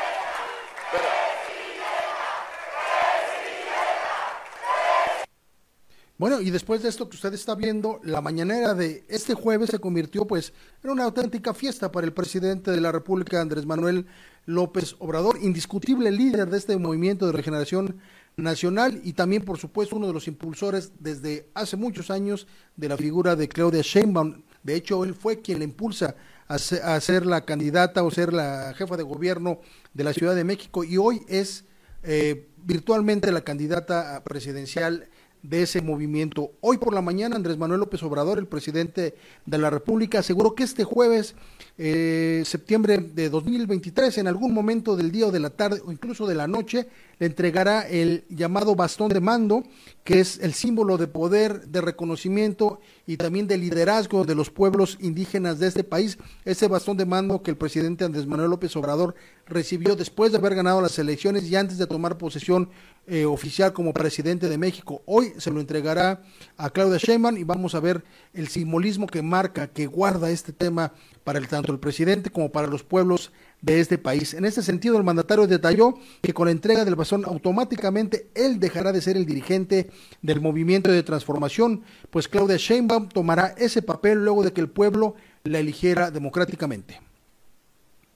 Bueno, 6.20 6.42
y 6.42 6.50
después 6.50 6.82
de 6.82 6.90
esto 6.90 7.08
que 7.08 7.16
usted 7.16 7.32
está 7.32 7.54
viendo, 7.54 7.98
la 8.04 8.20
mañanera 8.20 8.74
de 8.74 9.06
este 9.08 9.32
jueves 9.32 9.70
se 9.70 9.78
convirtió 9.78 10.26
pues 10.26 10.52
en 10.84 10.90
una 10.90 11.04
auténtica 11.04 11.54
fiesta 11.54 11.90
para 11.90 12.06
el 12.06 12.12
presidente 12.12 12.72
de 12.72 12.80
la 12.82 12.92
República, 12.92 13.40
Andrés 13.40 13.64
Manuel 13.64 14.04
López 14.44 14.96
Obrador, 14.98 15.38
indiscutible 15.40 16.10
líder 16.10 16.50
de 16.50 16.58
este 16.58 16.76
movimiento 16.76 17.24
de 17.24 17.32
regeneración 17.32 17.96
nacional 18.36 19.00
y 19.02 19.14
también, 19.14 19.46
por 19.46 19.56
supuesto, 19.56 19.96
uno 19.96 20.08
de 20.08 20.12
los 20.12 20.28
impulsores 20.28 20.92
desde 20.98 21.48
hace 21.54 21.78
muchos 21.78 22.10
años 22.10 22.46
de 22.76 22.90
la 22.90 22.98
figura 22.98 23.34
de 23.34 23.48
Claudia 23.48 23.80
Sheinbaum. 23.80 24.42
De 24.62 24.74
hecho, 24.74 25.02
él 25.04 25.14
fue 25.14 25.40
quien 25.40 25.60
le 25.60 25.64
impulsa 25.64 26.16
a 26.48 26.58
ser, 26.58 27.24
la 27.24 27.46
candidata 27.46 28.02
o 28.02 28.10
ser 28.10 28.34
la 28.34 28.74
jefa 28.76 28.98
de 28.98 29.04
gobierno 29.04 29.60
de 29.94 30.04
la 30.04 30.12
Ciudad 30.12 30.34
de 30.34 30.44
México 30.44 30.84
y 30.84 30.98
hoy 30.98 31.22
es 31.28 31.64
eh, 32.02 32.50
virtualmente 32.62 33.32
la 33.32 33.40
candidata 33.40 34.22
presidencial 34.22 35.08
de 35.42 35.62
ese 35.62 35.80
movimiento. 35.80 36.52
Hoy 36.60 36.78
por 36.78 36.92
la 36.92 37.00
mañana 37.00 37.36
Andrés 37.36 37.56
Manuel 37.56 37.80
López 37.80 38.02
Obrador, 38.02 38.38
el 38.38 38.46
presidente 38.46 39.14
de 39.46 39.58
la 39.58 39.70
República, 39.70 40.18
aseguró 40.18 40.54
que 40.54 40.64
este 40.64 40.84
jueves, 40.84 41.34
eh, 41.78 42.42
septiembre 42.44 42.98
de 42.98 43.30
2023, 43.30 44.18
en 44.18 44.26
algún 44.26 44.52
momento 44.52 44.96
del 44.96 45.10
día 45.10 45.28
o 45.28 45.30
de 45.30 45.40
la 45.40 45.50
tarde 45.50 45.80
o 45.84 45.92
incluso 45.92 46.26
de 46.26 46.34
la 46.34 46.46
noche, 46.46 46.88
le 47.18 47.26
entregará 47.26 47.86
el 47.88 48.24
llamado 48.28 48.74
bastón 48.74 49.10
de 49.10 49.20
mando, 49.20 49.62
que 50.04 50.20
es 50.20 50.38
el 50.40 50.54
símbolo 50.54 50.98
de 50.98 51.06
poder, 51.06 51.68
de 51.68 51.80
reconocimiento 51.80 52.80
y 53.06 53.16
también 53.16 53.46
de 53.46 53.58
liderazgo 53.58 54.24
de 54.24 54.34
los 54.34 54.50
pueblos 54.50 54.96
indígenas 55.00 55.58
de 55.58 55.68
este 55.68 55.84
país. 55.84 56.18
Ese 56.44 56.68
bastón 56.68 56.96
de 56.96 57.04
mando 57.04 57.42
que 57.42 57.50
el 57.50 57.56
presidente 57.56 58.04
Andrés 58.04 58.26
Manuel 58.26 58.50
López 58.50 58.74
Obrador 58.76 59.14
recibió 59.46 59.96
después 59.96 60.32
de 60.32 60.38
haber 60.38 60.54
ganado 60.54 60.80
las 60.80 60.98
elecciones 60.98 61.44
y 61.44 61.56
antes 61.56 61.76
de 61.76 61.86
tomar 61.86 62.16
posesión 62.16 62.70
eh, 63.06 63.24
oficial 63.24 63.72
como 63.72 63.92
presidente 63.92 64.48
de 64.48 64.58
México. 64.58 65.02
Hoy 65.06 65.32
se 65.38 65.50
lo 65.50 65.60
entregará 65.60 66.22
a 66.56 66.70
Claudia 66.70 66.98
Sheinbaum 66.98 67.36
y 67.36 67.44
vamos 67.44 67.74
a 67.74 67.80
ver 67.80 68.04
el 68.34 68.48
simbolismo 68.48 69.06
que 69.06 69.22
marca, 69.22 69.66
que 69.66 69.86
guarda 69.86 70.30
este 70.30 70.52
tema 70.52 70.92
para 71.24 71.40
tanto 71.40 71.72
el 71.72 71.78
presidente 71.78 72.30
como 72.30 72.52
para 72.52 72.66
los 72.66 72.82
pueblos 72.82 73.32
de 73.62 73.80
este 73.80 73.98
país. 73.98 74.34
En 74.34 74.44
este 74.44 74.62
sentido, 74.62 74.96
el 74.96 75.04
mandatario 75.04 75.46
detalló 75.46 75.98
que 76.22 76.32
con 76.32 76.46
la 76.46 76.52
entrega 76.52 76.84
del 76.84 76.94
bastón 76.94 77.24
automáticamente 77.24 78.30
él 78.34 78.60
dejará 78.60 78.92
de 78.92 79.02
ser 79.02 79.16
el 79.16 79.26
dirigente 79.26 79.90
del 80.22 80.40
movimiento 80.40 80.90
de 80.90 81.02
transformación, 81.02 81.82
pues 82.10 82.28
Claudia 82.28 82.56
Sheinbaum 82.56 83.08
tomará 83.08 83.54
ese 83.58 83.82
papel 83.82 84.24
luego 84.24 84.42
de 84.42 84.52
que 84.52 84.60
el 84.60 84.68
pueblo 84.68 85.14
la 85.44 85.58
eligiera 85.58 86.10
democráticamente. 86.10 87.00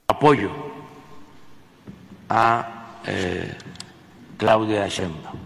Apoyo 0.07 0.51
a 2.29 3.01
eh, 3.07 3.55
Claudia 4.37 4.87
Sheinbaum. 4.87 5.37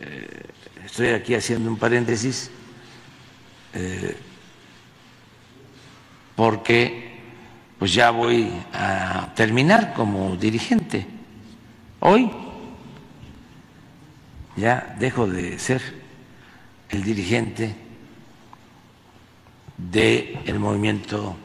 Eh, 0.00 0.46
estoy 0.84 1.08
aquí 1.08 1.34
haciendo 1.34 1.70
un 1.70 1.78
paréntesis 1.78 2.50
eh, 3.72 4.16
porque 6.36 7.12
pues 7.78 7.92
ya 7.92 8.10
voy 8.10 8.50
a 8.72 9.32
terminar 9.34 9.94
como 9.94 10.36
dirigente. 10.36 11.06
Hoy 12.00 12.30
ya 14.56 14.94
dejo 14.98 15.26
de 15.26 15.58
ser 15.58 15.82
el 16.90 17.02
dirigente 17.02 17.74
del 19.76 20.58
movimiento 20.58 21.36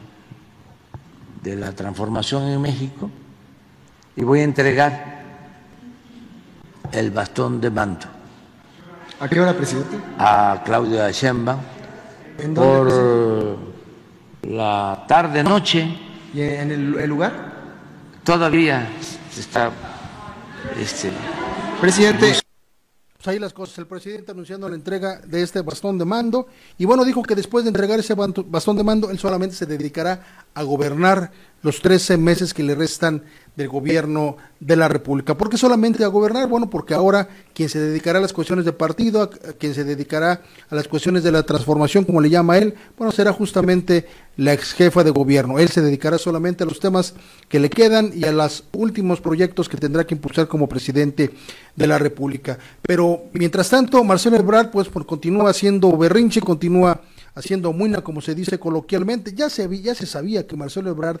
de 1.42 1.56
la 1.56 1.72
transformación 1.72 2.48
en 2.48 2.60
México 2.60 3.10
y 4.16 4.22
voy 4.22 4.40
a 4.40 4.44
entregar 4.44 5.19
el 6.92 7.10
bastón 7.10 7.60
de 7.60 7.70
mando. 7.70 8.06
¿A 9.20 9.28
qué 9.28 9.40
hora, 9.40 9.52
presidente? 9.54 9.98
A 10.18 10.62
Claudia 10.64 11.10
Sheinbaum 11.10 11.60
por 12.54 13.58
la 14.42 15.04
tarde-noche 15.06 16.10
¿Y 16.32 16.42
en 16.42 16.70
el, 16.70 17.08
lugar? 17.08 17.32
Todavía 18.22 18.88
está 19.36 19.72
este 20.78 21.10
presidente. 21.80 22.36
Pues 23.16 23.28
ahí 23.28 23.38
las 23.38 23.52
cosas, 23.52 23.76
el 23.78 23.86
presidente 23.86 24.30
anunciando 24.30 24.68
la 24.68 24.76
entrega 24.76 25.20
de 25.26 25.42
este 25.42 25.60
bastón 25.60 25.98
de 25.98 26.04
mando 26.04 26.46
y 26.78 26.84
bueno, 26.84 27.04
dijo 27.04 27.22
que 27.22 27.34
después 27.34 27.64
de 27.64 27.68
entregar 27.68 27.98
ese 27.98 28.14
bastón 28.14 28.76
de 28.76 28.84
mando, 28.84 29.10
él 29.10 29.18
solamente 29.18 29.56
se 29.56 29.66
dedicará 29.66 30.44
a 30.54 30.62
gobernar 30.62 31.32
los 31.62 31.82
13 31.82 32.16
meses 32.16 32.54
que 32.54 32.62
le 32.62 32.74
restan 32.74 33.24
del 33.60 33.68
gobierno 33.68 34.38
de 34.58 34.74
la 34.74 34.88
República. 34.88 35.36
¿Por 35.36 35.50
qué 35.50 35.58
solamente 35.58 36.02
a 36.02 36.08
gobernar? 36.08 36.48
Bueno, 36.48 36.70
porque 36.70 36.94
ahora 36.94 37.28
quien 37.52 37.68
se 37.68 37.78
dedicará 37.78 38.18
a 38.18 38.22
las 38.22 38.32
cuestiones 38.32 38.64
de 38.64 38.72
partido, 38.72 39.30
quien 39.58 39.74
se 39.74 39.84
dedicará 39.84 40.42
a 40.70 40.74
las 40.74 40.88
cuestiones 40.88 41.22
de 41.22 41.30
la 41.30 41.42
transformación, 41.42 42.04
como 42.04 42.20
le 42.20 42.30
llama 42.30 42.56
él, 42.56 42.74
bueno, 42.96 43.12
será 43.12 43.32
justamente 43.32 44.06
la 44.36 44.54
ex 44.54 44.72
jefa 44.72 45.04
de 45.04 45.10
gobierno. 45.10 45.58
Él 45.58 45.68
se 45.68 45.82
dedicará 45.82 46.16
solamente 46.16 46.64
a 46.64 46.66
los 46.66 46.80
temas 46.80 47.14
que 47.48 47.60
le 47.60 47.68
quedan 47.68 48.12
y 48.14 48.24
a 48.24 48.32
los 48.32 48.64
últimos 48.72 49.20
proyectos 49.20 49.68
que 49.68 49.76
tendrá 49.76 50.06
que 50.06 50.14
impulsar 50.14 50.48
como 50.48 50.68
presidente 50.68 51.30
de 51.76 51.86
la 51.86 51.98
República. 51.98 52.58
Pero 52.80 53.24
mientras 53.34 53.68
tanto, 53.68 54.02
Marcelo 54.04 54.36
Ebrard, 54.36 54.70
pues, 54.70 54.88
continúa 54.88 55.50
haciendo 55.50 55.94
berrinche, 55.96 56.40
continúa 56.40 57.02
haciendo 57.34 57.72
muina, 57.72 58.02
como 58.02 58.20
se 58.20 58.34
dice 58.34 58.58
coloquialmente. 58.58 59.34
Ya 59.34 59.50
se, 59.50 59.68
ya 59.80 59.94
se 59.94 60.06
sabía 60.06 60.46
que 60.46 60.56
Marcelo 60.56 60.90
Ebrard 60.90 61.20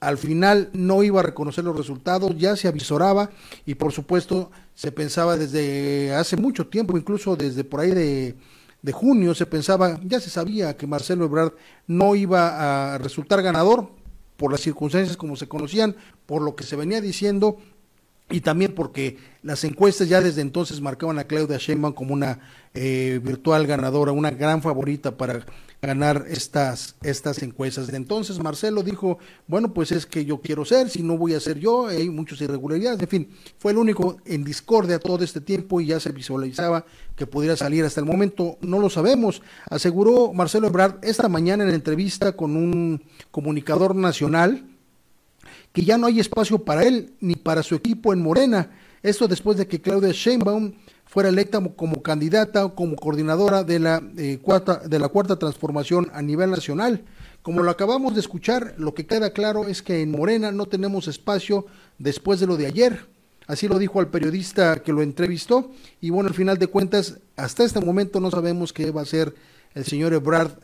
al 0.00 0.18
final 0.18 0.70
no 0.72 1.02
iba 1.02 1.20
a 1.20 1.24
reconocer 1.24 1.64
los 1.64 1.76
resultados, 1.76 2.36
ya 2.36 2.56
se 2.56 2.68
avisoraba 2.68 3.30
y 3.66 3.74
por 3.74 3.92
supuesto 3.92 4.50
se 4.74 4.92
pensaba 4.92 5.36
desde 5.36 6.14
hace 6.14 6.36
mucho 6.36 6.68
tiempo, 6.68 6.96
incluso 6.96 7.36
desde 7.36 7.64
por 7.64 7.80
ahí 7.80 7.90
de, 7.90 8.36
de 8.82 8.92
junio, 8.92 9.34
se 9.34 9.46
pensaba, 9.46 10.00
ya 10.04 10.20
se 10.20 10.30
sabía 10.30 10.76
que 10.76 10.86
Marcelo 10.86 11.24
Ebrard 11.24 11.52
no 11.86 12.14
iba 12.14 12.94
a 12.94 12.98
resultar 12.98 13.42
ganador 13.42 13.90
por 14.36 14.52
las 14.52 14.60
circunstancias 14.60 15.16
como 15.16 15.34
se 15.34 15.48
conocían, 15.48 15.96
por 16.26 16.42
lo 16.42 16.54
que 16.54 16.64
se 16.64 16.76
venía 16.76 17.00
diciendo 17.00 17.58
y 18.30 18.40
también 18.40 18.74
porque 18.74 19.16
las 19.42 19.64
encuestas 19.64 20.08
ya 20.08 20.20
desde 20.20 20.42
entonces 20.42 20.80
marcaban 20.80 21.18
a 21.18 21.24
Claudia 21.24 21.56
Sheinbaum 21.56 21.94
como 21.94 22.12
una 22.12 22.40
eh, 22.74 23.20
virtual 23.22 23.66
ganadora, 23.66 24.12
una 24.12 24.30
gran 24.30 24.60
favorita 24.60 25.16
para 25.16 25.46
ganar 25.80 26.26
estas, 26.28 26.96
estas 27.02 27.42
encuestas. 27.42 27.86
De 27.86 27.96
entonces 27.96 28.38
Marcelo 28.40 28.82
dijo, 28.82 29.18
bueno, 29.46 29.72
pues 29.72 29.92
es 29.92 30.06
que 30.06 30.24
yo 30.24 30.40
quiero 30.40 30.64
ser, 30.64 30.90
si 30.90 31.02
no 31.02 31.16
voy 31.16 31.34
a 31.34 31.40
ser 31.40 31.58
yo, 31.58 31.86
hay 31.86 32.10
muchas 32.10 32.40
irregularidades, 32.40 33.00
en 33.00 33.08
fin, 33.08 33.30
fue 33.58 33.72
el 33.72 33.78
único 33.78 34.18
en 34.26 34.44
discordia 34.44 34.98
todo 34.98 35.24
este 35.24 35.40
tiempo 35.40 35.80
y 35.80 35.86
ya 35.86 36.00
se 36.00 36.12
visualizaba 36.12 36.84
que 37.16 37.26
pudiera 37.26 37.56
salir 37.56 37.84
hasta 37.84 38.00
el 38.00 38.06
momento, 38.06 38.58
no 38.60 38.78
lo 38.80 38.90
sabemos, 38.90 39.40
aseguró 39.70 40.32
Marcelo 40.32 40.66
Ebrard 40.66 40.98
esta 41.02 41.28
mañana 41.28 41.64
en 41.64 41.70
entrevista 41.70 42.32
con 42.32 42.56
un 42.56 43.02
comunicador 43.30 43.94
nacional, 43.94 44.67
que 45.72 45.84
ya 45.84 45.98
no 45.98 46.06
hay 46.06 46.20
espacio 46.20 46.58
para 46.64 46.84
él 46.84 47.12
ni 47.20 47.34
para 47.34 47.62
su 47.62 47.74
equipo 47.74 48.12
en 48.12 48.22
Morena. 48.22 48.70
Esto 49.02 49.28
después 49.28 49.56
de 49.56 49.66
que 49.66 49.80
Claudia 49.80 50.12
Sheinbaum 50.12 50.72
fuera 51.04 51.28
electa 51.30 51.60
como 51.76 52.02
candidata 52.02 52.64
o 52.64 52.74
como 52.74 52.96
coordinadora 52.96 53.64
de 53.64 53.78
la, 53.78 54.02
eh, 54.16 54.38
cuarta, 54.42 54.78
de 54.78 54.98
la 54.98 55.08
cuarta 55.08 55.38
transformación 55.38 56.10
a 56.12 56.22
nivel 56.22 56.50
nacional. 56.50 57.04
Como 57.42 57.62
lo 57.62 57.70
acabamos 57.70 58.14
de 58.14 58.20
escuchar, 58.20 58.74
lo 58.76 58.92
que 58.92 59.06
queda 59.06 59.32
claro 59.32 59.68
es 59.68 59.82
que 59.82 60.02
en 60.02 60.10
Morena 60.10 60.52
no 60.52 60.66
tenemos 60.66 61.08
espacio 61.08 61.66
después 61.98 62.40
de 62.40 62.46
lo 62.46 62.56
de 62.56 62.66
ayer. 62.66 63.06
Así 63.46 63.68
lo 63.68 63.78
dijo 63.78 64.00
al 64.00 64.10
periodista 64.10 64.82
que 64.82 64.92
lo 64.92 65.00
entrevistó. 65.00 65.70
Y 66.00 66.10
bueno, 66.10 66.28
al 66.28 66.34
final 66.34 66.58
de 66.58 66.66
cuentas, 66.66 67.18
hasta 67.36 67.64
este 67.64 67.80
momento 67.80 68.20
no 68.20 68.30
sabemos 68.30 68.74
qué 68.74 68.90
va 68.90 69.00
a 69.00 69.06
ser 69.06 69.34
el 69.74 69.84
señor 69.84 70.12
Ebrard 70.12 70.58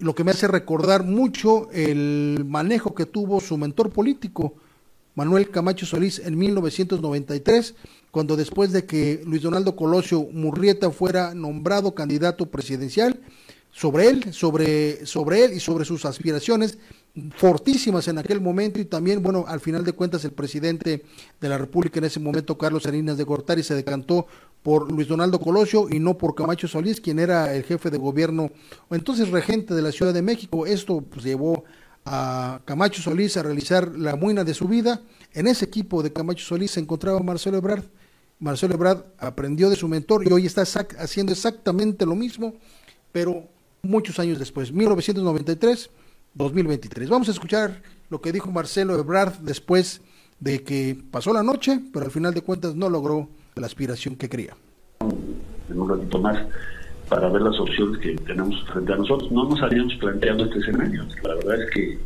lo 0.00 0.14
que 0.14 0.24
me 0.24 0.32
hace 0.32 0.48
recordar 0.48 1.04
mucho 1.04 1.70
el 1.72 2.44
manejo 2.46 2.94
que 2.94 3.06
tuvo 3.06 3.40
su 3.40 3.56
mentor 3.56 3.90
político, 3.90 4.54
Manuel 5.14 5.50
Camacho 5.50 5.86
Solís, 5.86 6.18
en 6.20 6.38
1993, 6.38 7.74
cuando 8.10 8.36
después 8.36 8.72
de 8.72 8.86
que 8.86 9.22
Luis 9.26 9.42
Donaldo 9.42 9.76
Colosio 9.76 10.26
Murrieta 10.32 10.90
fuera 10.90 11.34
nombrado 11.34 11.94
candidato 11.94 12.46
presidencial, 12.46 13.20
sobre 13.72 14.08
él, 14.08 14.32
sobre, 14.32 15.06
sobre 15.06 15.44
él 15.44 15.52
y 15.52 15.60
sobre 15.60 15.84
sus 15.84 16.04
aspiraciones 16.04 16.78
fortísimas 17.36 18.08
en 18.08 18.18
aquel 18.18 18.40
momento 18.40 18.80
y 18.80 18.84
también, 18.84 19.22
bueno, 19.22 19.44
al 19.46 19.60
final 19.60 19.84
de 19.84 19.92
cuentas 19.92 20.24
el 20.24 20.32
presidente 20.32 21.04
de 21.40 21.48
la 21.48 21.58
República 21.58 21.98
en 21.98 22.04
ese 22.04 22.20
momento, 22.20 22.58
Carlos 22.58 22.84
Salinas 22.84 23.16
de 23.16 23.24
Gortari, 23.24 23.62
se 23.62 23.74
decantó 23.74 24.26
por 24.62 24.90
Luis 24.92 25.08
Donaldo 25.08 25.40
Colosio 25.40 25.88
y 25.90 25.98
no 25.98 26.18
por 26.18 26.34
Camacho 26.34 26.68
Solís, 26.68 27.00
quien 27.00 27.18
era 27.18 27.54
el 27.54 27.64
jefe 27.64 27.90
de 27.90 27.98
gobierno 27.98 28.50
o 28.88 28.94
entonces 28.94 29.30
regente 29.30 29.74
de 29.74 29.82
la 29.82 29.92
Ciudad 29.92 30.12
de 30.12 30.22
México. 30.22 30.66
Esto 30.66 31.00
pues, 31.00 31.24
llevó 31.24 31.64
a 32.04 32.60
Camacho 32.64 33.00
Solís 33.02 33.36
a 33.36 33.42
realizar 33.42 33.96
la 33.96 34.16
muina 34.16 34.44
de 34.44 34.54
su 34.54 34.68
vida. 34.68 35.00
En 35.32 35.46
ese 35.46 35.64
equipo 35.64 36.02
de 36.02 36.12
Camacho 36.12 36.44
Solís 36.44 36.72
se 36.72 36.80
encontraba 36.80 37.20
Marcelo 37.20 37.58
Ebrard. 37.58 37.84
Marcelo 38.38 38.74
Ebrard 38.74 39.04
aprendió 39.18 39.70
de 39.70 39.76
su 39.76 39.88
mentor 39.88 40.26
y 40.26 40.32
hoy 40.32 40.46
está 40.46 40.62
haciendo 40.62 41.32
exactamente 41.32 42.06
lo 42.06 42.14
mismo, 42.14 42.54
pero 43.12 43.44
muchos 43.82 44.18
años 44.18 44.38
después, 44.38 44.72
1993 44.72 45.90
2023. 46.34 47.08
Vamos 47.08 47.28
a 47.28 47.32
escuchar 47.32 47.82
lo 48.08 48.20
que 48.20 48.32
dijo 48.32 48.50
Marcelo 48.50 48.98
Ebrard 48.98 49.38
después 49.40 50.00
de 50.38 50.62
que 50.62 50.98
pasó 51.10 51.32
la 51.32 51.42
noche, 51.42 51.80
pero 51.92 52.06
al 52.06 52.10
final 52.10 52.32
de 52.32 52.42
cuentas 52.42 52.74
no 52.74 52.88
logró 52.88 53.28
la 53.56 53.66
aspiración 53.66 54.16
que 54.16 54.28
quería. 54.28 54.54
En 55.68 55.80
un 55.80 55.88
ratito 55.88 56.18
más, 56.18 56.38
para 57.10 57.28
ver 57.28 57.42
las 57.42 57.58
opciones 57.58 57.98
que 57.98 58.14
tenemos 58.16 58.64
frente 58.72 58.92
a 58.92 58.96
nosotros. 58.96 59.30
No 59.32 59.44
nos 59.44 59.60
habíamos 59.60 59.94
planteado 59.96 60.44
este 60.44 60.60
escenario. 60.60 61.04
La 61.24 61.34
verdad 61.34 61.62
es 61.62 61.70
que 61.70 61.98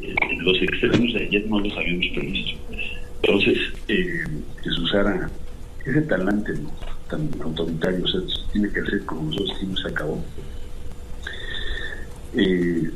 eh, 0.00 0.14
los 0.40 0.56
extremos 0.62 1.12
de 1.12 1.24
ayer 1.24 1.46
no 1.48 1.60
los 1.60 1.72
habíamos 1.76 2.06
previsto. 2.14 2.58
Entonces, 3.22 3.58
eh, 3.88 4.24
que 4.62 4.70
se 4.70 4.80
usara 4.80 5.30
ese 5.84 6.00
talante 6.02 6.54
tan 7.10 7.28
autoritario, 7.42 8.04
o 8.04 8.50
tiene 8.52 8.70
que 8.70 8.82
ser 8.82 9.04
como 9.04 9.24
nosotros 9.24 9.50
decimos, 9.54 9.80
se 9.82 9.88
acabó. 9.88 10.24
Eh, 12.34 12.90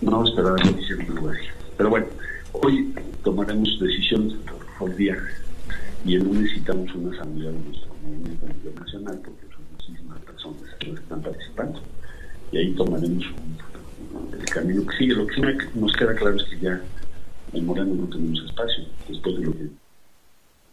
no 0.00 0.24
esperaba 0.24 0.56
que 0.56 0.80
hiciera 0.80 1.04
lugar. 1.04 1.36
Pero 1.76 1.90
bueno, 1.90 2.06
hoy 2.52 2.94
tomaremos 3.24 3.78
decisiones 3.80 4.34
por 4.78 4.94
día 4.96 5.16
y 6.06 6.14
en 6.14 6.26
un 6.26 6.42
necesitamos 6.42 6.94
una 6.94 7.16
asamblea 7.16 7.50
de 7.50 7.58
nuestro 7.58 7.92
movimiento 8.02 8.46
internacional 8.46 9.20
porque 9.24 9.46
son 9.52 9.64
muchísimas 9.72 10.20
personas 10.20 10.62
que 10.78 10.90
están 10.90 11.20
participando 11.20 11.80
y 12.52 12.58
ahí 12.58 12.72
tomaremos 12.74 13.24
el 14.38 14.44
camino 14.46 14.86
que 14.86 14.96
sigue. 14.96 15.14
Lo 15.14 15.26
que 15.26 15.40
nos 15.74 15.92
queda 15.94 16.14
claro 16.14 16.36
es 16.36 16.44
que 16.44 16.60
ya 16.60 16.80
en 17.52 17.66
Moreno 17.66 17.94
no 17.94 18.06
tenemos 18.06 18.44
espacio 18.44 18.84
después 19.08 19.36
de 19.36 19.46
lo 19.46 19.52
que 19.52 19.68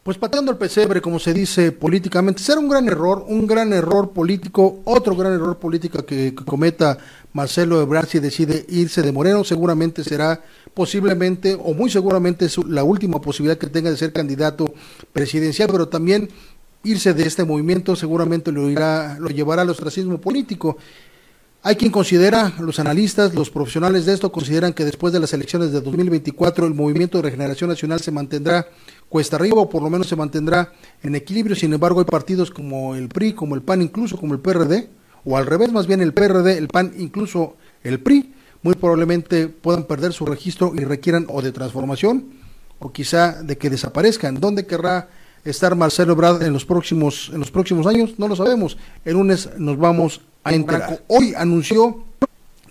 pues 0.04 0.18
pateando 0.18 0.52
el 0.52 0.58
pesebre, 0.58 1.02
como 1.02 1.18
se 1.18 1.34
dice 1.34 1.72
políticamente, 1.72 2.44
será 2.44 2.60
un 2.60 2.68
gran 2.68 2.88
error, 2.89 3.24
un 3.26 3.48
gran 3.48 3.72
error 3.72 4.12
político, 4.12 4.82
otro 4.84 5.16
gran 5.16 5.32
error 5.32 5.58
político 5.58 6.06
que, 6.06 6.36
cometa 6.36 6.98
Marcelo 7.32 7.82
Ebrard 7.82 8.08
si 8.08 8.20
decide 8.20 8.66
irse 8.68 9.02
de 9.02 9.13
Moreno, 9.13 9.46
seguramente 9.46 10.04
será 10.04 10.44
posiblemente 10.74 11.58
o 11.58 11.74
muy 11.74 11.89
seguramente 11.89 12.48
la 12.68 12.84
última 12.84 13.22
posibilidad 13.22 13.58
que 13.58 13.68
tenga 13.68 13.89
de 13.89 13.96
ser 13.98 14.12
candidato 14.12 14.74
presidencial, 15.13 15.70
pero 15.72 15.88
también 15.88 16.28
irse 16.84 17.13
de 17.13 17.26
este 17.26 17.46
movimiento 17.46 17.96
seguramente 17.96 18.52
lo 18.52 18.70
lo 18.70 19.30
llevará 19.30 19.62
al 19.62 19.70
ostracismo 19.70 20.20
político. 20.20 20.78
Hay 21.66 21.78
quien 21.78 21.94
considera, 21.94 22.52
los 22.60 22.78
analistas, 22.80 23.34
los 23.34 23.50
profesionales 23.50 24.06
de 24.06 24.13
esto 24.13 24.34
consideran 24.34 24.74
que 24.74 24.84
después 24.84 25.13
de 25.13 25.22
las 25.22 25.32
elecciones 25.32 25.72
de 25.72 25.80
2024 25.80 26.68
el 26.68 26.74
movimiento 26.74 27.18
de 27.18 27.22
regeneración 27.22 27.70
nacional 27.70 28.02
se 28.02 28.12
mantendrá 28.12 28.68
cuesta 29.10 29.36
arriba 29.36 29.62
o 29.62 29.70
por 29.70 29.84
lo 29.84 29.89
menos 29.89 30.08
se 30.08 30.16
mantendrá 30.16 30.74
en 31.02 31.16
equilibrio. 31.16 31.56
Sin 31.56 31.74
embargo, 31.74 32.00
hay 32.00 32.06
partidos 32.06 32.52
como 32.52 32.96
el 32.96 33.10
PRI, 33.10 33.34
como 33.34 33.56
el 33.56 33.62
PAN, 33.62 33.82
incluso 33.82 34.18
como 34.18 34.34
el 34.34 34.39
PRD, 34.39 34.89
o 35.26 35.38
al 35.38 35.46
revés, 35.46 35.72
más 35.72 35.88
bien 35.88 36.02
el 36.02 36.13
PRD, 36.13 36.58
el 36.58 36.68
PAN, 36.68 36.94
incluso 36.98 37.56
el 37.84 38.00
PRI, 38.00 38.34
muy 38.62 38.76
probablemente 38.76 39.48
puedan 39.48 39.84
perder 39.84 40.13
su 40.13 40.26
registro 40.26 40.74
y 40.76 40.86
requieran 40.86 41.26
o 41.30 41.42
de 41.42 41.52
transformación 41.52 42.26
o 42.80 42.92
quizá 42.92 43.44
de 43.44 43.58
que 43.58 43.70
desaparezcan. 43.70 44.39
¿Dónde 44.39 44.66
querrá 44.66 45.10
estar 45.44 45.76
Marcelo 45.76 46.13
Ebrard 46.13 46.44
en 46.44 46.54
los 46.54 46.66
próximos 46.66 47.30
en 47.34 47.39
los 47.39 47.52
próximos 47.52 47.88
años? 47.88 48.16
No 48.18 48.28
lo 48.28 48.36
sabemos. 48.36 48.78
El 49.04 49.13
lunes 49.13 49.50
nos 49.58 49.78
vamos 49.78 50.22
Hoy 51.08 51.34
anunció 51.38 52.04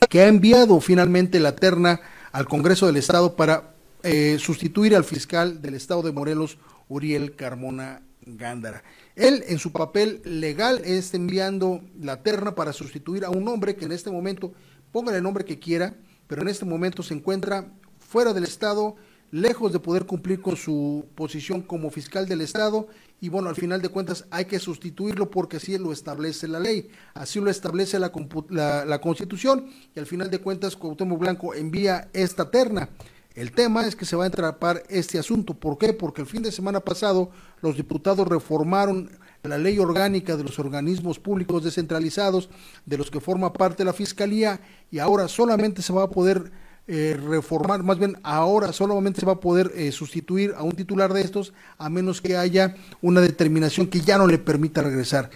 que 0.08 0.20
ha 0.20 0.28
enviado 0.28 0.80
finalmente 0.80 1.40
la 1.40 1.56
terna 1.56 2.00
al 2.32 2.46
Congreso 2.46 2.86
del 2.86 2.96
Estado 2.96 3.34
para 3.34 3.71
eh, 4.02 4.38
sustituir 4.38 4.94
al 4.96 5.04
fiscal 5.04 5.62
del 5.62 5.74
Estado 5.74 6.02
de 6.02 6.12
Morelos, 6.12 6.58
Uriel 6.88 7.36
Carmona 7.36 8.02
Gándara. 8.24 8.82
Él, 9.16 9.44
en 9.48 9.58
su 9.58 9.72
papel 9.72 10.20
legal, 10.24 10.80
está 10.84 11.16
enviando 11.16 11.82
la 12.00 12.22
terna 12.22 12.54
para 12.54 12.72
sustituir 12.72 13.24
a 13.24 13.30
un 13.30 13.46
hombre 13.48 13.76
que 13.76 13.84
en 13.84 13.92
este 13.92 14.10
momento, 14.10 14.52
ponga 14.90 15.16
el 15.16 15.22
nombre 15.22 15.44
que 15.44 15.58
quiera, 15.58 15.94
pero 16.26 16.42
en 16.42 16.48
este 16.48 16.64
momento 16.64 17.02
se 17.02 17.14
encuentra 17.14 17.72
fuera 17.98 18.32
del 18.32 18.44
Estado, 18.44 18.96
lejos 19.32 19.72
de 19.72 19.80
poder 19.80 20.04
cumplir 20.06 20.40
con 20.40 20.56
su 20.56 21.06
posición 21.14 21.62
como 21.62 21.90
fiscal 21.90 22.28
del 22.28 22.42
Estado 22.42 22.86
y 23.20 23.30
bueno, 23.30 23.48
al 23.48 23.54
final 23.56 23.80
de 23.80 23.88
cuentas 23.88 24.26
hay 24.30 24.44
que 24.44 24.58
sustituirlo 24.58 25.30
porque 25.30 25.56
así 25.56 25.78
lo 25.78 25.90
establece 25.90 26.46
la 26.46 26.60
ley, 26.60 26.90
así 27.14 27.40
lo 27.40 27.50
establece 27.50 27.98
la, 27.98 28.12
la, 28.84 29.00
Constitución 29.00 29.70
y 29.94 29.98
al 29.98 30.06
final 30.06 30.30
de 30.30 30.38
cuentas 30.38 30.76
Cuauhtémoc 30.76 31.18
Blanco 31.18 31.54
envía 31.54 32.10
esta 32.12 32.50
terna. 32.50 32.90
El 33.34 33.52
tema 33.52 33.86
es 33.86 33.96
que 33.96 34.04
se 34.04 34.16
va 34.16 34.24
a 34.24 34.26
entrapar 34.26 34.82
este 34.88 35.18
asunto. 35.18 35.54
¿Por 35.54 35.78
qué? 35.78 35.92
Porque 35.92 36.20
el 36.20 36.26
fin 36.26 36.42
de 36.42 36.52
semana 36.52 36.80
pasado 36.80 37.30
los 37.62 37.76
diputados 37.76 38.28
reformaron 38.28 39.10
la 39.42 39.58
ley 39.58 39.78
orgánica 39.78 40.36
de 40.36 40.44
los 40.44 40.58
organismos 40.58 41.18
públicos 41.18 41.64
descentralizados, 41.64 42.48
de 42.86 42.98
los 42.98 43.10
que 43.10 43.20
forma 43.20 43.52
parte 43.52 43.84
la 43.84 43.92
Fiscalía, 43.92 44.60
y 44.90 44.98
ahora 44.98 45.28
solamente 45.28 45.82
se 45.82 45.92
va 45.92 46.04
a 46.04 46.10
poder 46.10 46.52
eh, 46.88 47.18
reformar, 47.28 47.82
más 47.82 47.98
bien 47.98 48.18
ahora 48.24 48.72
solamente 48.72 49.20
se 49.20 49.26
va 49.26 49.34
a 49.34 49.40
poder 49.40 49.72
eh, 49.74 49.92
sustituir 49.92 50.52
a 50.56 50.62
un 50.62 50.72
titular 50.72 51.12
de 51.12 51.20
estos 51.22 51.52
a 51.78 51.88
menos 51.88 52.20
que 52.20 52.36
haya 52.36 52.74
una 53.00 53.20
determinación 53.20 53.86
que 53.86 54.00
ya 54.00 54.18
no 54.18 54.26
le 54.26 54.38
permita 54.38 54.82
regresar. 54.82 55.30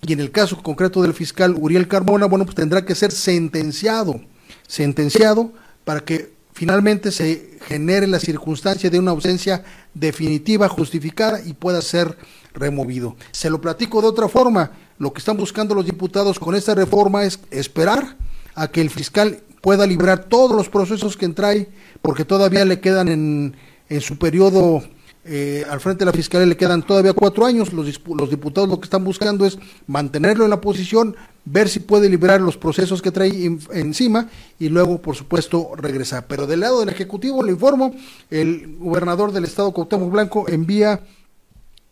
Y 0.00 0.12
en 0.12 0.20
el 0.20 0.32
caso 0.32 0.60
concreto 0.62 1.02
del 1.02 1.12
fiscal 1.12 1.54
Uriel 1.56 1.86
Carmona, 1.86 2.26
bueno, 2.26 2.44
pues 2.44 2.56
tendrá 2.56 2.84
que 2.84 2.94
ser 2.94 3.12
sentenciado, 3.12 4.20
sentenciado 4.66 5.52
para 5.84 6.00
que 6.00 6.32
finalmente 6.52 7.10
se 7.10 7.58
genere 7.66 8.06
la 8.06 8.20
circunstancia 8.20 8.90
de 8.90 8.98
una 8.98 9.10
ausencia 9.10 9.64
definitiva, 9.94 10.68
justificada 10.68 11.40
y 11.44 11.54
pueda 11.54 11.82
ser 11.82 12.16
removido. 12.54 13.16
Se 13.30 13.50
lo 13.50 13.60
platico 13.60 14.00
de 14.00 14.08
otra 14.08 14.28
forma, 14.28 14.72
lo 14.98 15.12
que 15.12 15.18
están 15.18 15.36
buscando 15.36 15.74
los 15.74 15.86
diputados 15.86 16.38
con 16.38 16.54
esta 16.54 16.74
reforma 16.74 17.24
es 17.24 17.40
esperar 17.50 18.16
a 18.54 18.68
que 18.68 18.80
el 18.80 18.90
fiscal 18.90 19.42
pueda 19.60 19.86
librar 19.86 20.24
todos 20.24 20.56
los 20.56 20.68
procesos 20.68 21.16
que 21.16 21.24
entrae, 21.24 21.68
porque 22.02 22.24
todavía 22.24 22.64
le 22.64 22.80
quedan 22.80 23.08
en, 23.08 23.56
en 23.88 24.00
su 24.00 24.18
periodo 24.18 24.82
eh, 25.24 25.64
al 25.70 25.80
frente 25.80 26.00
de 26.00 26.06
la 26.06 26.12
Fiscalía 26.12 26.46
le 26.46 26.56
quedan 26.56 26.82
todavía 26.82 27.12
cuatro 27.12 27.46
años. 27.46 27.72
Los, 27.72 27.86
diputados 27.86 28.68
lo 28.68 28.80
que 28.80 28.84
están 28.84 29.04
buscando 29.04 29.46
es 29.46 29.58
mantenerlo 29.86 30.44
en 30.44 30.50
la 30.50 30.60
posición, 30.60 31.16
ver 31.44 31.68
si 31.68 31.80
puede 31.80 32.08
liberar 32.08 32.40
los 32.40 32.56
procesos 32.56 33.02
que 33.02 33.12
trae 33.12 33.30
encima 33.72 34.28
y 34.58 34.68
luego, 34.68 35.00
por 35.00 35.14
supuesto, 35.14 35.70
regresar. 35.76 36.26
Pero 36.26 36.46
del 36.46 36.60
lado 36.60 36.80
del 36.80 36.88
Ejecutivo, 36.88 37.42
le 37.42 37.52
informo, 37.52 37.94
el 38.30 38.76
gobernador 38.78 39.32
del 39.32 39.44
Estado, 39.44 39.72
Cuauhtémoc 39.72 40.10
Blanco, 40.10 40.48
envía 40.48 41.00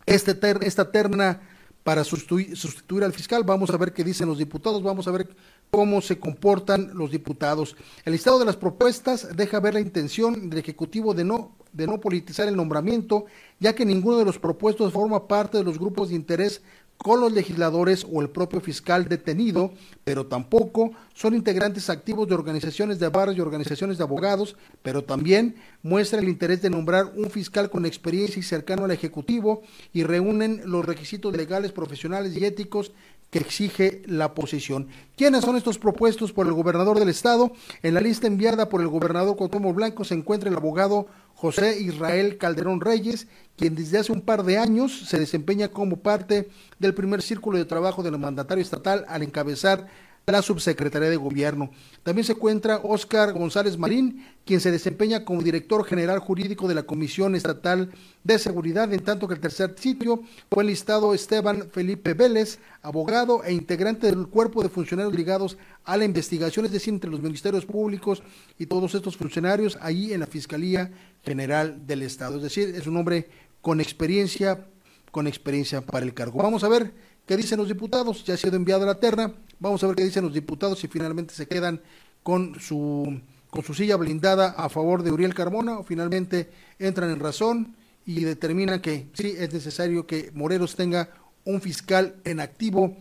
este 0.05 0.37
esta 0.61 0.91
terna 0.91 1.41
para 1.83 2.03
sustituir 2.03 3.03
al 3.03 3.13
fiscal. 3.13 3.43
Vamos 3.43 3.69
a 3.69 3.77
ver 3.77 3.93
qué 3.93 4.03
dicen 4.03 4.27
los 4.27 4.37
diputados, 4.37 4.83
vamos 4.83 5.07
a 5.07 5.11
ver 5.11 5.29
cómo 5.71 6.01
se 6.01 6.19
comportan 6.19 6.91
los 6.93 7.11
diputados. 7.11 7.77
El 8.03 8.11
listado 8.11 8.37
de 8.37 8.45
las 8.45 8.57
propuestas 8.57 9.35
deja 9.35 9.61
ver 9.61 9.73
la 9.73 9.79
intención 9.79 10.49
del 10.49 10.59
Ejecutivo 10.59 11.13
de 11.13 11.23
no, 11.23 11.55
de 11.71 11.87
no 11.87 11.99
politizar 11.99 12.49
el 12.49 12.57
nombramiento, 12.57 13.25
ya 13.59 13.73
que 13.73 13.85
ninguno 13.85 14.17
de 14.17 14.25
los 14.25 14.37
propuestos 14.37 14.91
forma 14.91 15.29
parte 15.29 15.57
de 15.57 15.63
los 15.63 15.79
grupos 15.79 16.09
de 16.09 16.15
interés 16.15 16.61
con 16.97 17.19
los 17.19 17.31
legisladores 17.31 18.05
o 18.11 18.21
el 18.21 18.29
propio 18.29 18.61
fiscal 18.61 19.07
detenido, 19.07 19.73
pero 20.03 20.27
tampoco 20.27 20.91
son 21.15 21.33
integrantes 21.33 21.89
activos 21.89 22.27
de 22.27 22.35
organizaciones 22.35 22.99
de 22.99 23.07
barrios 23.07 23.37
y 23.37 23.41
organizaciones 23.41 23.97
de 23.97 24.03
abogados, 24.03 24.55
pero 24.83 25.03
también 25.03 25.55
muestran 25.81 26.23
el 26.23 26.29
interés 26.29 26.61
de 26.61 26.69
nombrar 26.69 27.11
un 27.15 27.31
fiscal 27.31 27.71
con 27.71 27.87
experiencia 27.87 28.39
y 28.39 28.43
cercano 28.43 28.85
al 28.85 28.91
Ejecutivo 28.91 29.63
y 29.93 30.03
reúnen 30.03 30.61
los 30.65 30.85
requisitos 30.85 31.35
legales, 31.35 31.71
profesionales 31.71 32.37
y 32.37 32.45
éticos 32.45 32.91
que 33.31 33.39
exige 33.39 34.03
la 34.05 34.35
posición. 34.35 34.89
¿Quiénes 35.15 35.43
son 35.45 35.55
estos 35.55 35.79
propuestos 35.79 36.33
por 36.33 36.45
el 36.45 36.53
gobernador 36.53 36.99
del 36.99 37.09
estado? 37.09 37.53
En 37.81 37.93
la 37.93 38.01
lista 38.01 38.27
enviada 38.27 38.67
por 38.69 38.81
el 38.81 38.89
gobernador 38.89 39.37
Cuauhtémoc 39.37 39.73
Blanco 39.73 40.03
se 40.03 40.13
encuentra 40.13 40.49
el 40.49 40.57
abogado 40.57 41.07
José 41.33 41.79
Israel 41.79 42.37
Calderón 42.37 42.81
Reyes, 42.81 43.27
quien 43.55 43.73
desde 43.73 43.99
hace 43.99 44.11
un 44.11 44.21
par 44.21 44.43
de 44.43 44.57
años 44.57 45.07
se 45.07 45.17
desempeña 45.17 45.69
como 45.69 45.97
parte 45.97 46.49
del 46.77 46.93
primer 46.93 47.21
círculo 47.21 47.57
de 47.57 47.65
trabajo 47.65 48.03
del 48.03 48.19
mandatario 48.19 48.61
estatal 48.61 49.05
al 49.07 49.23
encabezar 49.23 49.87
la 50.27 50.41
subsecretaría 50.41 51.09
de 51.09 51.17
gobierno. 51.17 51.71
También 52.03 52.25
se 52.25 52.33
encuentra 52.33 52.79
Óscar 52.83 53.33
González 53.33 53.77
Marín, 53.77 54.25
quien 54.45 54.59
se 54.59 54.71
desempeña 54.71 55.25
como 55.25 55.41
director 55.41 55.83
general 55.83 56.19
jurídico 56.19 56.67
de 56.67 56.75
la 56.75 56.83
Comisión 56.83 57.35
Estatal 57.35 57.91
de 58.23 58.39
Seguridad, 58.39 58.91
en 58.93 59.03
tanto 59.03 59.27
que 59.27 59.33
el 59.33 59.39
tercer 59.39 59.75
sitio 59.77 60.21
fue 60.49 60.63
listado 60.63 61.13
Esteban 61.13 61.69
Felipe 61.71 62.13
Vélez, 62.13 62.59
abogado 62.81 63.43
e 63.43 63.53
integrante 63.53 64.07
del 64.07 64.27
cuerpo 64.27 64.63
de 64.63 64.69
funcionarios 64.69 65.13
ligados 65.13 65.57
a 65.83 65.97
la 65.97 66.05
investigación, 66.05 66.65
es 66.65 66.71
decir, 66.71 66.93
entre 66.93 67.11
los 67.11 67.21
ministerios 67.21 67.65
públicos 67.65 68.23
y 68.57 68.67
todos 68.67 68.95
estos 68.95 69.17
funcionarios 69.17 69.77
ahí 69.81 70.13
en 70.13 70.21
la 70.21 70.27
Fiscalía 70.27 70.91
General 71.23 71.85
del 71.85 72.03
Estado. 72.03 72.37
Es 72.37 72.43
decir, 72.43 72.73
es 72.75 72.87
un 72.87 72.97
hombre 72.97 73.29
con 73.61 73.81
experiencia, 73.81 74.65
con 75.11 75.27
experiencia 75.27 75.81
para 75.81 76.05
el 76.05 76.13
cargo. 76.13 76.41
Vamos 76.41 76.63
a 76.63 76.69
ver 76.69 76.93
qué 77.25 77.37
dicen 77.37 77.57
los 77.57 77.67
diputados, 77.67 78.23
ya 78.23 78.33
ha 78.33 78.37
sido 78.37 78.55
enviado 78.55 78.83
a 78.83 78.87
la 78.87 78.99
terna, 78.99 79.33
vamos 79.59 79.83
a 79.83 79.87
ver 79.87 79.95
qué 79.95 80.03
dicen 80.03 80.23
los 80.23 80.33
diputados 80.33 80.79
si 80.79 80.87
finalmente 80.87 81.33
se 81.33 81.47
quedan 81.47 81.81
con 82.23 82.59
su 82.59 83.21
con 83.49 83.63
su 83.63 83.73
silla 83.73 83.97
blindada 83.97 84.51
a 84.51 84.69
favor 84.69 85.03
de 85.03 85.11
Uriel 85.11 85.33
Carmona 85.33 85.77
o 85.77 85.83
finalmente 85.83 86.49
entran 86.79 87.09
en 87.11 87.19
razón 87.19 87.75
y 88.05 88.21
determinan 88.21 88.79
que 88.79 89.09
sí 89.13 89.35
es 89.37 89.53
necesario 89.53 90.07
que 90.07 90.31
Morelos 90.33 90.77
tenga 90.77 91.09
un 91.43 91.59
fiscal 91.59 92.15
en 92.23 92.39
activo 92.39 92.95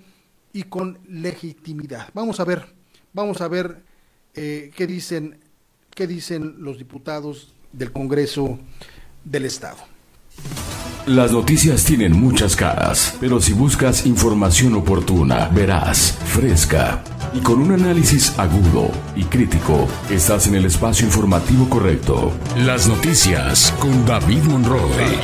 y 0.52 0.64
con 0.64 0.98
legitimidad. 1.09 2.09
Vamos 2.14 2.40
a 2.40 2.44
ver, 2.44 2.66
vamos 3.12 3.40
a 3.40 3.46
ver 3.46 3.85
eh, 4.35 4.72
qué 4.74 4.88
dicen 4.88 5.38
qué 5.94 6.06
dicen 6.06 6.56
los 6.59 6.78
diputados 6.78 7.52
del 7.72 7.92
Congreso 7.92 8.59
del 9.24 9.44
Estado. 9.44 9.78
Las 11.11 11.33
noticias 11.33 11.83
tienen 11.83 12.12
muchas 12.12 12.55
caras, 12.55 13.16
pero 13.18 13.40
si 13.40 13.53
buscas 13.53 14.07
información 14.07 14.77
oportuna, 14.77 15.49
verás, 15.49 16.16
fresca 16.25 17.03
y 17.35 17.40
con 17.40 17.61
un 17.61 17.73
análisis 17.73 18.38
agudo 18.38 18.92
y 19.16 19.25
crítico, 19.25 19.88
estás 20.09 20.46
en 20.46 20.55
el 20.55 20.66
espacio 20.66 21.05
informativo 21.05 21.68
correcto. 21.68 22.33
Las 22.59 22.87
noticias 22.87 23.75
con 23.81 24.07
David 24.07 24.44
Monroe. 24.44 25.18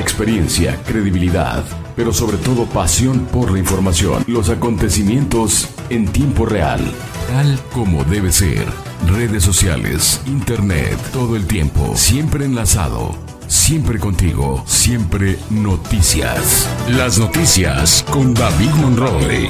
Experiencia, 0.00 0.80
credibilidad, 0.86 1.62
pero 1.94 2.14
sobre 2.14 2.38
todo 2.38 2.64
pasión 2.64 3.26
por 3.30 3.52
la 3.52 3.58
información. 3.58 4.24
Los 4.26 4.48
acontecimientos 4.48 5.68
en 5.90 6.08
tiempo 6.08 6.46
real, 6.46 6.80
tal 7.28 7.60
como 7.74 8.02
debe 8.04 8.32
ser. 8.32 8.64
Redes 9.06 9.42
sociales, 9.42 10.22
internet, 10.24 10.96
todo 11.12 11.36
el 11.36 11.46
tiempo, 11.46 11.92
siempre 11.96 12.46
enlazado 12.46 13.25
Siempre 13.48 13.98
contigo, 13.98 14.62
siempre 14.66 15.38
noticias. 15.50 16.68
Las 16.88 17.18
noticias 17.18 18.04
con 18.10 18.34
David 18.34 18.70
Monroe. 18.80 19.48